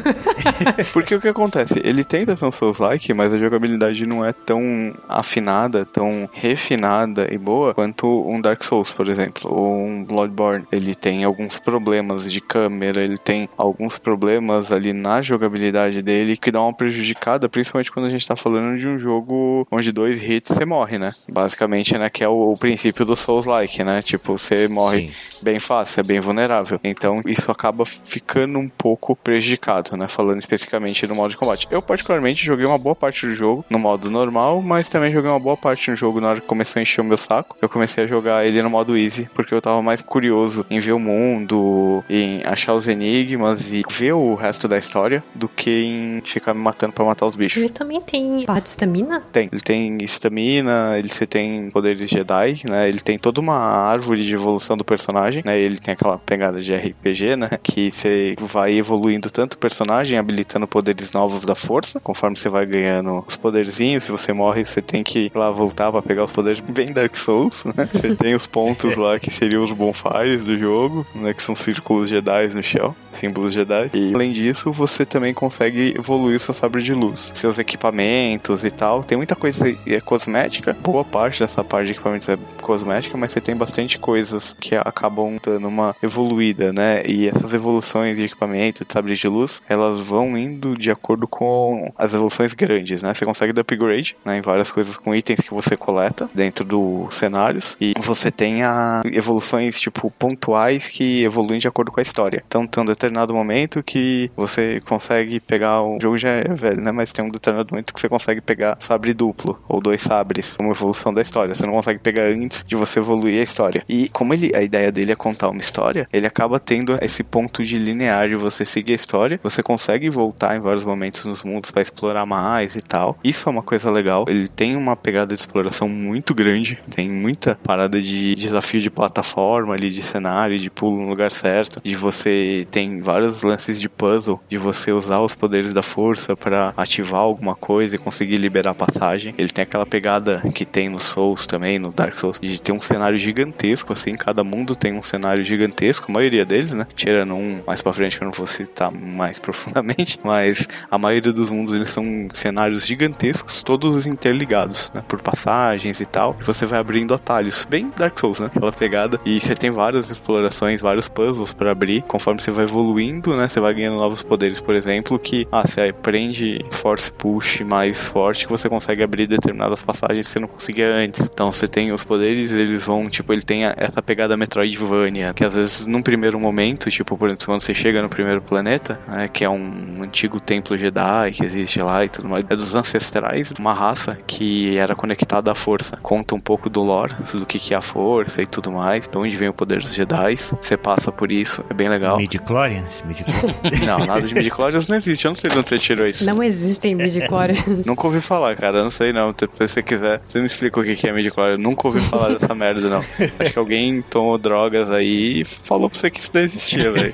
[0.93, 1.79] Porque o que acontece?
[1.83, 7.37] Ele tenta ser um Souls-like, mas a jogabilidade não é tão afinada, tão refinada e
[7.37, 10.65] boa quanto um Dark Souls, por exemplo, ou um Bloodborne.
[10.71, 16.51] Ele tem alguns problemas de câmera, ele tem alguns problemas ali na jogabilidade dele que
[16.51, 20.51] dá uma prejudicada, principalmente quando a gente tá falando de um jogo onde dois hits
[20.51, 21.13] você morre, né?
[21.29, 24.01] Basicamente, né, que é o, o princípio do Souls-like, né?
[24.01, 25.11] Tipo, você morre Sim.
[25.41, 26.79] bem fácil, é bem vulnerável.
[26.83, 30.07] Então isso acaba ficando sendo um pouco prejudicado, né?
[30.07, 31.67] Falando especificamente do modo de combate.
[31.69, 35.39] Eu, particularmente, joguei uma boa parte do jogo no modo normal, mas também joguei uma
[35.39, 37.55] boa parte no jogo na hora que começou a encher o meu saco.
[37.61, 40.93] Eu comecei a jogar ele no modo easy, porque eu tava mais curioso em ver
[40.93, 46.21] o mundo, em achar os enigmas e ver o resto da história do que em
[46.21, 47.57] ficar me matando para matar os bichos.
[47.57, 49.23] Ele também tem barra de estamina?
[49.31, 49.49] Tem.
[49.51, 52.87] Ele tem estamina, ele tem poderes Jedi, né?
[52.87, 55.59] Ele tem toda uma árvore de evolução do personagem, né?
[55.59, 57.49] Ele tem aquela pegada de RPG, né?
[57.61, 62.65] Que você vai evoluindo tanto o personagem, habilitando poderes novos da força, conforme você vai
[62.65, 64.03] ganhando os poderzinhos.
[64.03, 67.15] Se você morre, você tem que ir lá voltar para pegar os poderes bem Dark
[67.15, 67.87] Souls, né?
[67.97, 71.33] Você tem os pontos lá que seriam os bonfires do jogo, né?
[71.33, 73.89] Que são círculos Jedi no chão, símbolos Jedi.
[73.93, 79.03] E além disso, você também consegue evoluir seu sabre de luz, seus equipamentos e tal.
[79.03, 80.75] Tem muita coisa é cosmética.
[80.81, 85.37] Boa parte dessa parte de equipamentos é cosmética, mas você tem bastante coisas que acabam
[85.43, 87.03] dando uma evoluída, né?
[87.05, 92.13] E essas evoluções de equipamento, de de luz, elas vão indo de acordo com as
[92.13, 93.13] evoluções grandes, né?
[93.13, 97.15] Você consegue dar upgrade né, em várias coisas com itens que você coleta dentro dos
[97.15, 97.75] cenários.
[97.81, 102.43] E você tem a evoluções, tipo, pontuais que evoluem de acordo com a história.
[102.47, 105.81] Então tem um determinado momento que você consegue pegar.
[105.81, 106.91] O jogo já é velho, né?
[106.91, 110.71] Mas tem um determinado momento que você consegue pegar sabre duplo ou dois sabres como
[110.71, 111.55] evolução da história.
[111.55, 113.83] Você não consegue pegar antes de você evoluir a história.
[113.87, 117.63] E como ele, a ideia dele é contar uma história, ele acaba tendo esse ponto
[117.63, 119.39] de linear de você seguir a história.
[119.43, 123.17] Você consegue voltar em vários momentos nos mundos para explorar mais e tal.
[123.23, 124.25] Isso é uma coisa legal.
[124.27, 126.79] Ele tem uma pegada de exploração muito grande.
[126.93, 131.81] Tem muita parada de desafio de plataforma ali, de cenário, de pulo no lugar certo.
[131.83, 136.73] De você tem vários lances de puzzle, de você usar os poderes da força para
[136.75, 139.33] ativar alguma coisa e conseguir liberar a passagem.
[139.37, 142.79] Ele tem aquela pegada que tem no Souls também, no Dark Souls, de ter um
[142.79, 146.87] cenário gigantesco, assim, cada mundo tem um cenário gigantesco, a maioria deles, né?
[146.95, 151.31] Tirando um mais pra frente que eu não vou citar mais profundamente, mas a maioria
[151.31, 155.03] dos mundos eles são cenários gigantescos, todos interligados, né?
[155.07, 156.35] Por passagens e tal.
[156.39, 158.47] E você vai abrindo atalhos, bem Dark Souls, né?
[158.47, 159.19] Aquela pegada.
[159.25, 163.47] E você tem várias explorações, vários puzzles para abrir, conforme você vai evoluindo, né?
[163.47, 168.45] Você vai ganhando novos poderes, por exemplo, que, ah, você aprende Force Push mais forte,
[168.45, 171.21] que você consegue abrir determinadas passagens que você não conseguia antes.
[171.21, 175.55] Então você tem os poderes, eles vão, tipo, ele tem essa pegada Metroidvania, que às
[175.55, 179.43] vezes num primeiro momento, tipo, por exemplo, quando você chega no primeiro planeta, né, que
[179.43, 183.73] é um antigo templo Jedi que existe lá e tudo mais, é dos ancestrais, uma
[183.73, 185.97] raça que era conectada à força.
[186.01, 189.17] Conta um pouco do lore, do que, que é a força e tudo mais, de
[189.17, 190.37] onde vem o poder dos Jedi.
[190.37, 192.17] Você passa por isso, é bem legal.
[192.17, 193.03] Midichlorians?
[193.05, 193.81] Midichlorians?
[193.85, 196.25] não, nada de midichlorians não existe, eu não sei de onde você tirou isso.
[196.25, 197.85] Não existem midichlorians.
[197.85, 199.33] Nunca ouvi falar, cara, eu não sei não.
[199.37, 201.57] Se você quiser, você me explica o que é midichlorians.
[201.57, 203.03] Eu nunca ouvi falar dessa merda, não.
[203.39, 207.11] Acho que alguém tomou drogas aí e falou pra você que isso não existia, velho.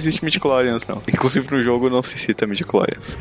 [0.00, 1.02] Existe midichlorians, não.
[1.06, 3.18] Inclusive no jogo não se cita midichlorians.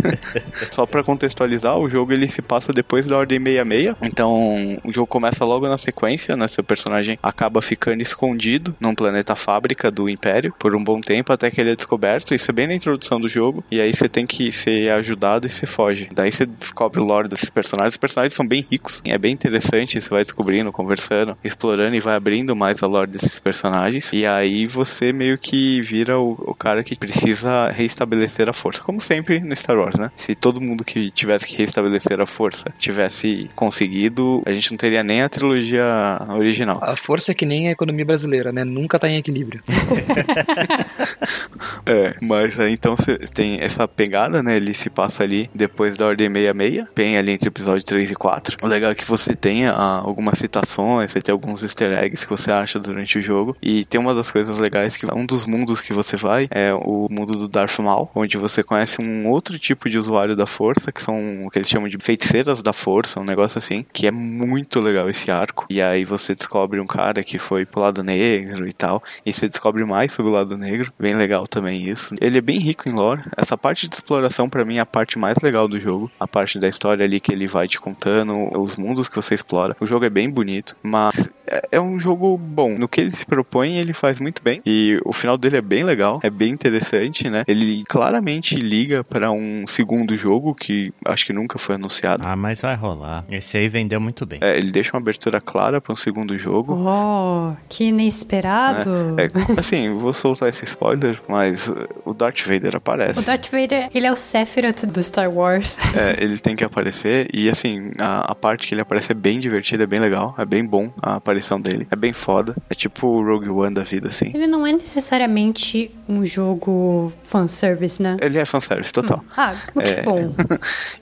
[0.72, 3.96] Só pra contextualizar, o jogo ele se passa depois da Ordem 66.
[4.02, 6.48] Então, o jogo começa logo na sequência, né?
[6.48, 11.50] Seu personagem acaba ficando escondido num planeta fábrica do Império por um bom tempo até
[11.50, 12.34] que ele é descoberto.
[12.34, 13.62] Isso é bem na introdução do jogo.
[13.70, 16.08] E aí você tem que ser ajudado e você foge.
[16.14, 17.94] Daí você descobre o lore desses personagens.
[17.94, 19.02] Os personagens são bem ricos.
[19.04, 20.00] É bem interessante.
[20.00, 24.12] Você vai descobrindo, conversando, explorando e vai abrindo mais a lore desses personagens.
[24.12, 28.82] E aí você meio que vira o, o cara que precisa reestabelecer a força.
[28.82, 30.10] Como sempre no Star Wars, né?
[30.16, 35.02] Se todo mundo que tivesse que restabelecer a força tivesse conseguido, a gente não teria
[35.02, 35.86] nem a trilogia
[36.30, 36.78] original.
[36.82, 38.64] A força é que nem a economia brasileira, né?
[38.64, 39.62] Nunca tá em equilíbrio.
[41.86, 44.56] é, mas então você tem essa pegada, né?
[44.56, 48.14] Ele se passa ali depois da Ordem 66, bem ali entre o episódio 3 e
[48.14, 48.58] 4.
[48.62, 52.30] O legal é que você tenha ah, algumas citações, você tem alguns easter eggs que
[52.30, 53.56] você acha durante o jogo.
[53.62, 57.08] E tem uma das coisas legais que um dos mundos que você vai é o
[57.10, 61.02] mundo do Darth Maul, onde você conhece um outro tipo de usuário da força, que
[61.02, 64.80] são o que eles chamam de feiticeiras da força, um negócio assim, que é muito
[64.80, 65.66] legal esse arco.
[65.70, 69.48] E aí você descobre um cara que foi pro lado negro e tal, e você
[69.48, 72.14] descobre mais sobre o lado negro, bem legal também isso.
[72.20, 73.22] Ele é bem rico em lore.
[73.36, 76.58] Essa parte de exploração para mim é a parte mais legal do jogo, a parte
[76.58, 79.76] da história ali que ele vai te contando, os mundos que você explora.
[79.80, 82.76] O jogo é bem bonito, mas é, é um jogo bom.
[82.76, 84.60] No que ele se propõe, ele faz muito bem.
[84.66, 87.44] E o final dele é bem legal, é bem interessante, né?
[87.46, 92.22] Ele claramente liga para um segundo jogo que acho que nunca foi anunciado.
[92.26, 93.24] Ah, mas vai rolar.
[93.30, 94.40] Esse aí vendeu muito bem.
[94.42, 96.74] É, ele deixa uma abertura clara para um segundo jogo.
[96.74, 99.16] Oh, que inesperado.
[99.18, 101.72] É, é, assim, vou soltar esse spoiler, mas
[102.04, 103.20] o Darth Vader aparece.
[103.20, 105.78] O Darth Vader, ele é o Sephiroth do Star Wars.
[105.96, 109.40] É, ele tem que aparecer e assim, a, a parte que ele aparece é bem
[109.40, 111.86] divertida, é bem legal, é bem bom a aparição aparição dele.
[111.90, 112.56] É bem foda.
[112.68, 114.30] É tipo o Rogue One da vida, assim.
[114.34, 115.75] Ele não é necessariamente
[116.08, 118.16] um jogo fanservice, né?
[118.20, 119.18] Ele é fanservice, total.
[119.18, 119.32] Hum.
[119.36, 120.02] Ah, muito É.
[120.02, 120.34] bom.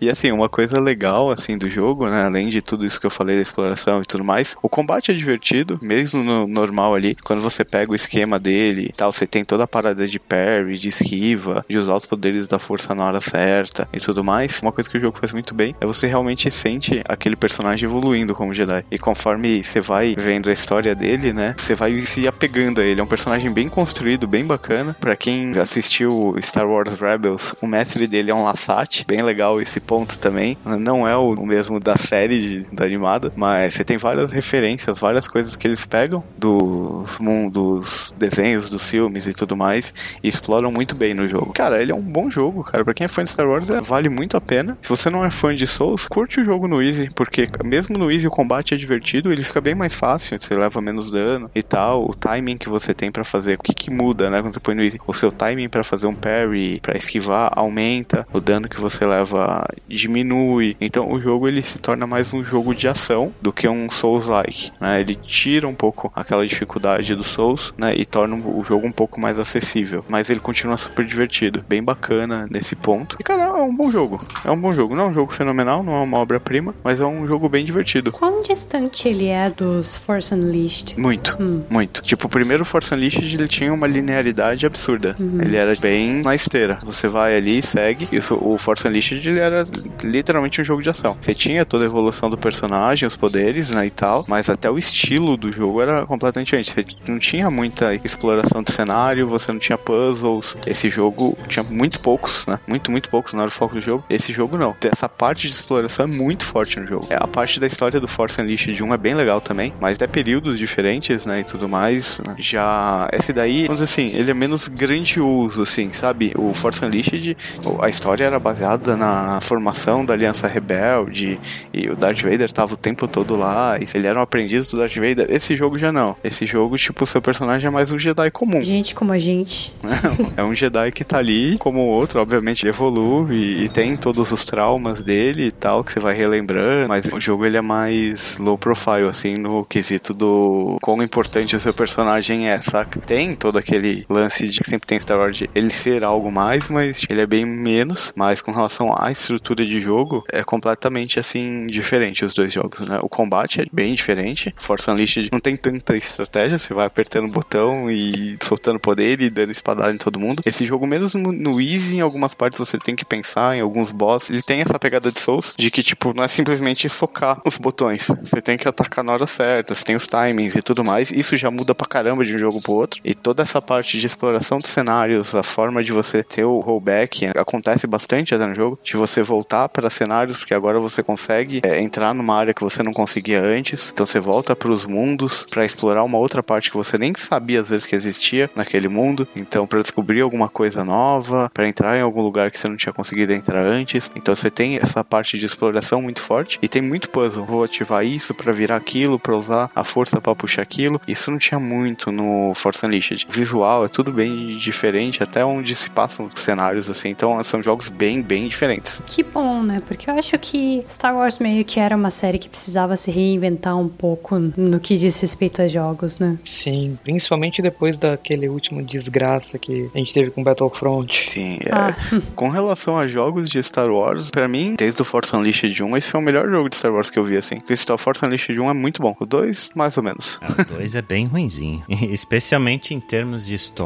[0.01, 3.11] E assim, uma coisa legal assim do jogo, né, além de tudo isso que eu
[3.11, 7.41] falei da exploração e tudo mais, o combate é divertido, mesmo no normal ali, quando
[7.41, 10.89] você pega o esquema dele e tal, você tem toda a parada de parry, de
[10.89, 14.61] esquiva, de usar os poderes da força na hora certa e tudo mais.
[14.61, 18.35] Uma coisa que o jogo faz muito bem é você realmente sente aquele personagem evoluindo
[18.35, 18.85] como Jedi.
[18.91, 23.01] E conforme você vai vendo a história dele, né, você vai se apegando a ele.
[23.01, 24.64] É um personagem bem construído, bem bacana.
[25.01, 29.81] Pra quem assistiu Star Wars Rebels, o mestre dele é um Lassat, bem legal esse
[29.81, 30.57] ponto também.
[30.65, 35.29] Não é o mesmo da série de- da animada, mas você tem várias referências, várias
[35.29, 39.93] coisas que eles pegam dos mundos, desenhos, dos filmes e tudo mais,
[40.23, 41.53] e exploram muito bem no jogo.
[41.53, 42.85] Cara, ele é um bom jogo, cara.
[42.85, 44.77] Pra quem é fã de Star Wars, é- vale muito a pena.
[44.81, 48.11] Se você não é fã de Souls, curte o jogo no Easy, porque mesmo no
[48.11, 51.63] Easy o combate é divertido, ele fica bem mais fácil, você leva menos dano e
[51.63, 52.05] tal.
[52.09, 54.75] O timing que você tem pra fazer, o que que muda, né, quando você põe
[54.75, 55.01] no Easy?
[55.07, 58.27] O seu timing pra fazer um parry, pra esquivar, aumenta.
[58.33, 60.77] O dano que você leva diminui.
[60.81, 64.71] Então o jogo ele se torna mais um jogo de ação do que um Souls-like,
[64.81, 65.01] né?
[65.01, 69.21] Ele tira um pouco aquela dificuldade do Souls, né, e torna o jogo um pouco
[69.21, 70.05] mais acessível.
[70.09, 73.17] Mas ele continua super divertido, bem bacana nesse ponto.
[73.19, 74.19] E cara, é um bom jogo.
[74.45, 74.95] É um bom jogo.
[74.95, 78.13] Não é um jogo fenomenal, não é uma obra-prima, mas é um jogo bem divertido.
[78.13, 80.99] Quão distante ele é dos Force Unleashed?
[80.99, 81.37] Muito,
[81.71, 82.03] muito.
[82.03, 85.15] Tipo, o primeiro Force Unleashed ele tinha uma linearidade absurda.
[85.19, 86.79] Ele era bem na esteira.
[86.85, 88.09] Você vai ali, segue.
[88.13, 89.65] E o- o Force Unleashed ele era
[90.03, 91.17] literalmente um jogo de ação.
[91.21, 94.79] Você tinha toda a evolução do personagem, os poderes, né, e tal, mas até o
[94.79, 96.97] estilo do jogo era completamente diferente.
[97.05, 100.57] Você não tinha muita exploração de cenário, você não tinha puzzles.
[100.67, 102.59] Esse jogo tinha muito poucos, né?
[102.67, 104.05] Muito, muito poucos, não era o foco do jogo.
[104.11, 104.75] Esse jogo não.
[104.85, 107.07] Essa parte de exploração é muito forte no jogo.
[107.11, 110.07] É, a parte da história do Force Unleashed 1 é bem legal também, mas é
[110.07, 112.21] períodos diferentes, né, e tudo mais.
[112.27, 112.35] né?
[112.39, 116.33] Já esse daí, vamos dizer assim, ele é menos grandioso, assim, sabe?
[116.37, 117.37] O Force Unleashed,
[117.81, 121.39] a história era baseada na formação da Aliança Rebelde
[121.73, 124.79] e o Darth Vader tava o tempo todo lá, e ele era um aprendiz do
[124.79, 125.27] Darth Vader.
[125.31, 126.17] Esse jogo já não.
[126.25, 128.63] Esse jogo, tipo, o seu personagem é mais um Jedi comum.
[128.63, 129.73] Gente como a gente.
[130.37, 134.33] É um Jedi que tá ali como o outro, obviamente evolui e, e tem todos
[134.33, 138.39] os traumas dele e tal, que você vai relembrando, mas o jogo ele é mais
[138.39, 142.99] low profile, assim, no quesito do quão importante o seu personagem é, saca?
[143.01, 147.05] Tem todo aquele lance de que sempre tem Star Wars ele ser algo mais, mas
[147.09, 152.25] ele é bem menos, mas com relação à estrutura de jogo, é completamente, assim, diferente
[152.25, 152.99] os dois jogos, né?
[153.03, 157.33] O combate é bem diferente, Force Unleashed não tem tanta estratégia, você vai apertando o
[157.33, 160.43] botão e soltando poder e dando espadada em todo mundo.
[160.47, 164.31] Esse jogo, mesmo no Easy, em algumas partes você tem que pensar, em alguns boss,
[164.31, 168.09] ele tem essa pegada de Souls, de que, tipo, não é simplesmente socar os botões.
[168.23, 171.11] Você tem que atacar na hora certa, você tem os timings e tudo mais.
[171.11, 173.01] Isso já muda pra caramba de um jogo pro outro.
[173.05, 177.31] E toda essa parte de exploração dos cenários, a forma de você ter o rollback,
[177.37, 181.81] acontece bastante até no jogo, de você voltar para cenários, porque agora você consegue é,
[181.81, 183.91] entrar numa área que você não conseguia antes.
[183.93, 187.69] Então você volta pros mundos para explorar uma outra parte que você nem sabia às
[187.69, 189.27] vezes que existia naquele mundo.
[189.35, 192.93] Então para descobrir alguma coisa nova, para entrar em algum lugar que você não tinha
[192.93, 194.11] conseguido entrar antes.
[194.15, 197.45] Então você tem essa parte de exploração muito forte e tem muito puzzle.
[197.45, 201.01] Vou ativar isso para virar aquilo, para usar a força para puxar aquilo.
[201.07, 203.27] Isso não tinha muito no Force Unleashed.
[203.29, 207.09] O visual é tudo bem diferente, até onde se passam os cenários assim.
[207.11, 209.01] Então são jogos bem, bem diferentes.
[209.07, 209.81] Que bom, né?
[209.87, 213.79] Porque eu acho que Star Wars meio que era uma série que precisava se reinventar
[213.79, 216.37] um pouco no que diz respeito a jogos, né?
[216.43, 221.31] Sim, principalmente depois daquele último desgraça que a gente teve com Battlefront.
[221.31, 221.71] Sim, é.
[221.73, 221.95] Ah,
[222.35, 226.17] Com relação a jogos de Star Wars, pra mim, desde o Force Unleashed 1, esse
[226.17, 227.57] é o melhor jogo de Star Wars que eu vi, assim.
[227.59, 229.15] Porque esse Force Unleashed 1 é muito bom.
[229.21, 230.41] O 2, mais ou menos.
[230.43, 231.83] Ah, O 2 é bem ruinzinho.
[232.11, 233.84] Especialmente em termos de história,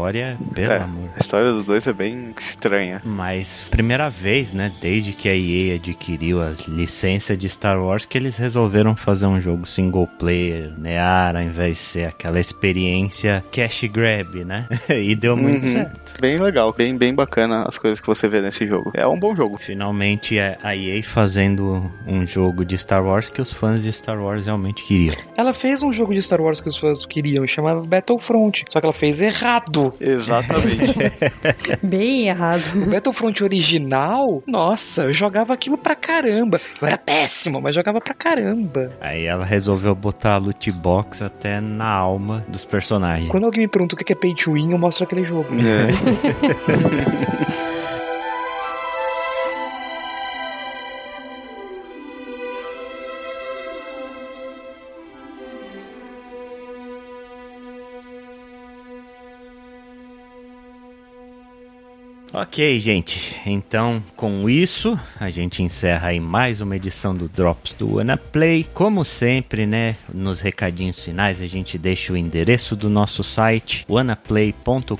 [0.55, 1.11] pelo É, amor.
[1.17, 3.03] a história do 2 é bem estranha.
[3.05, 8.17] Mas primeira vez, né, desde que a EA adquiriu as licenças de Star Wars, que
[8.19, 13.85] eles resolveram fazer um jogo single player, linear, ao invés de ser aquela experiência cash
[13.85, 14.67] grab, né?
[14.89, 15.73] e deu muito Uhum.
[15.73, 16.15] certo.
[16.21, 18.93] Bem legal, bem, bem bacana as coisas que você vê nesse jogo.
[18.95, 19.57] É um bom jogo.
[19.59, 24.21] Finalmente é a EA fazendo um jogo de Star Wars que os fãs de Star
[24.23, 25.15] Wars realmente queriam.
[25.37, 28.65] Ela fez um jogo de Star Wars que os fãs queriam, chamava Battlefront.
[28.71, 29.88] Só que ela fez errado.
[30.01, 30.95] Exatamente.
[31.83, 32.63] bem errado.
[32.75, 36.61] O Battlefront original, nossa, eu jogava aquilo pra caramba.
[36.81, 38.93] Eu era péssimo, mas jogava pra caramba.
[39.01, 43.31] Aí ela resolveu botar a loot box até na alma dos personagens.
[43.31, 45.49] Quando alguém me pergunta o que é pay to win, eu mostro aquele jogo.
[45.55, 47.29] é.
[62.41, 63.35] Ok, gente.
[63.45, 68.65] Então, com isso, a gente encerra aí mais uma edição do Drops do Wanna Play.
[68.73, 74.97] Como sempre, né, nos recadinhos finais a gente deixa o endereço do nosso site, wanaplay.com.br.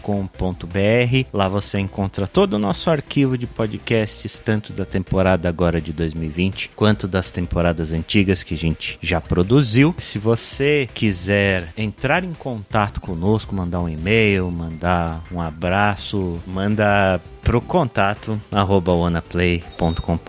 [1.33, 6.73] Lá você encontra todo o nosso arquivo de podcasts, tanto da temporada agora de 2020,
[6.75, 9.95] quanto das temporadas antigas que a gente já produziu.
[9.99, 17.61] Se você quiser entrar em contato conosco, mandar um e-mail, mandar um abraço, manda pro
[17.61, 20.21] contato arroba wanaplay.com.br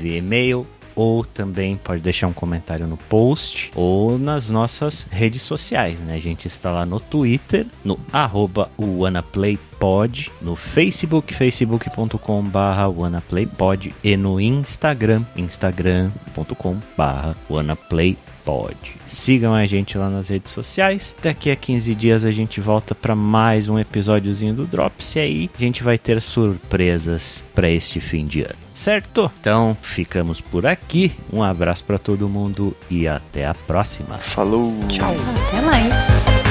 [0.00, 5.98] via e-mail ou também pode deixar um comentário no post ou nas nossas redes sociais,
[6.00, 6.14] né?
[6.14, 14.16] A gente está lá no Twitter, no arroba WannaPlayPod, no Facebook, facebook.com barra WannaPlayPod e
[14.16, 18.96] no Instagram, instagram.com barra WannaPlayPod pode.
[19.06, 21.14] Sigam a gente lá nas redes sociais.
[21.22, 25.50] Daqui a 15 dias a gente volta para mais um episódiozinho do Drops e aí
[25.56, 28.58] a gente vai ter surpresas para este fim de ano.
[28.74, 29.30] Certo?
[29.40, 31.12] Então, ficamos por aqui.
[31.32, 34.18] Um abraço para todo mundo e até a próxima.
[34.18, 34.72] Falou.
[34.88, 35.14] Tchau.
[35.48, 36.49] Até mais.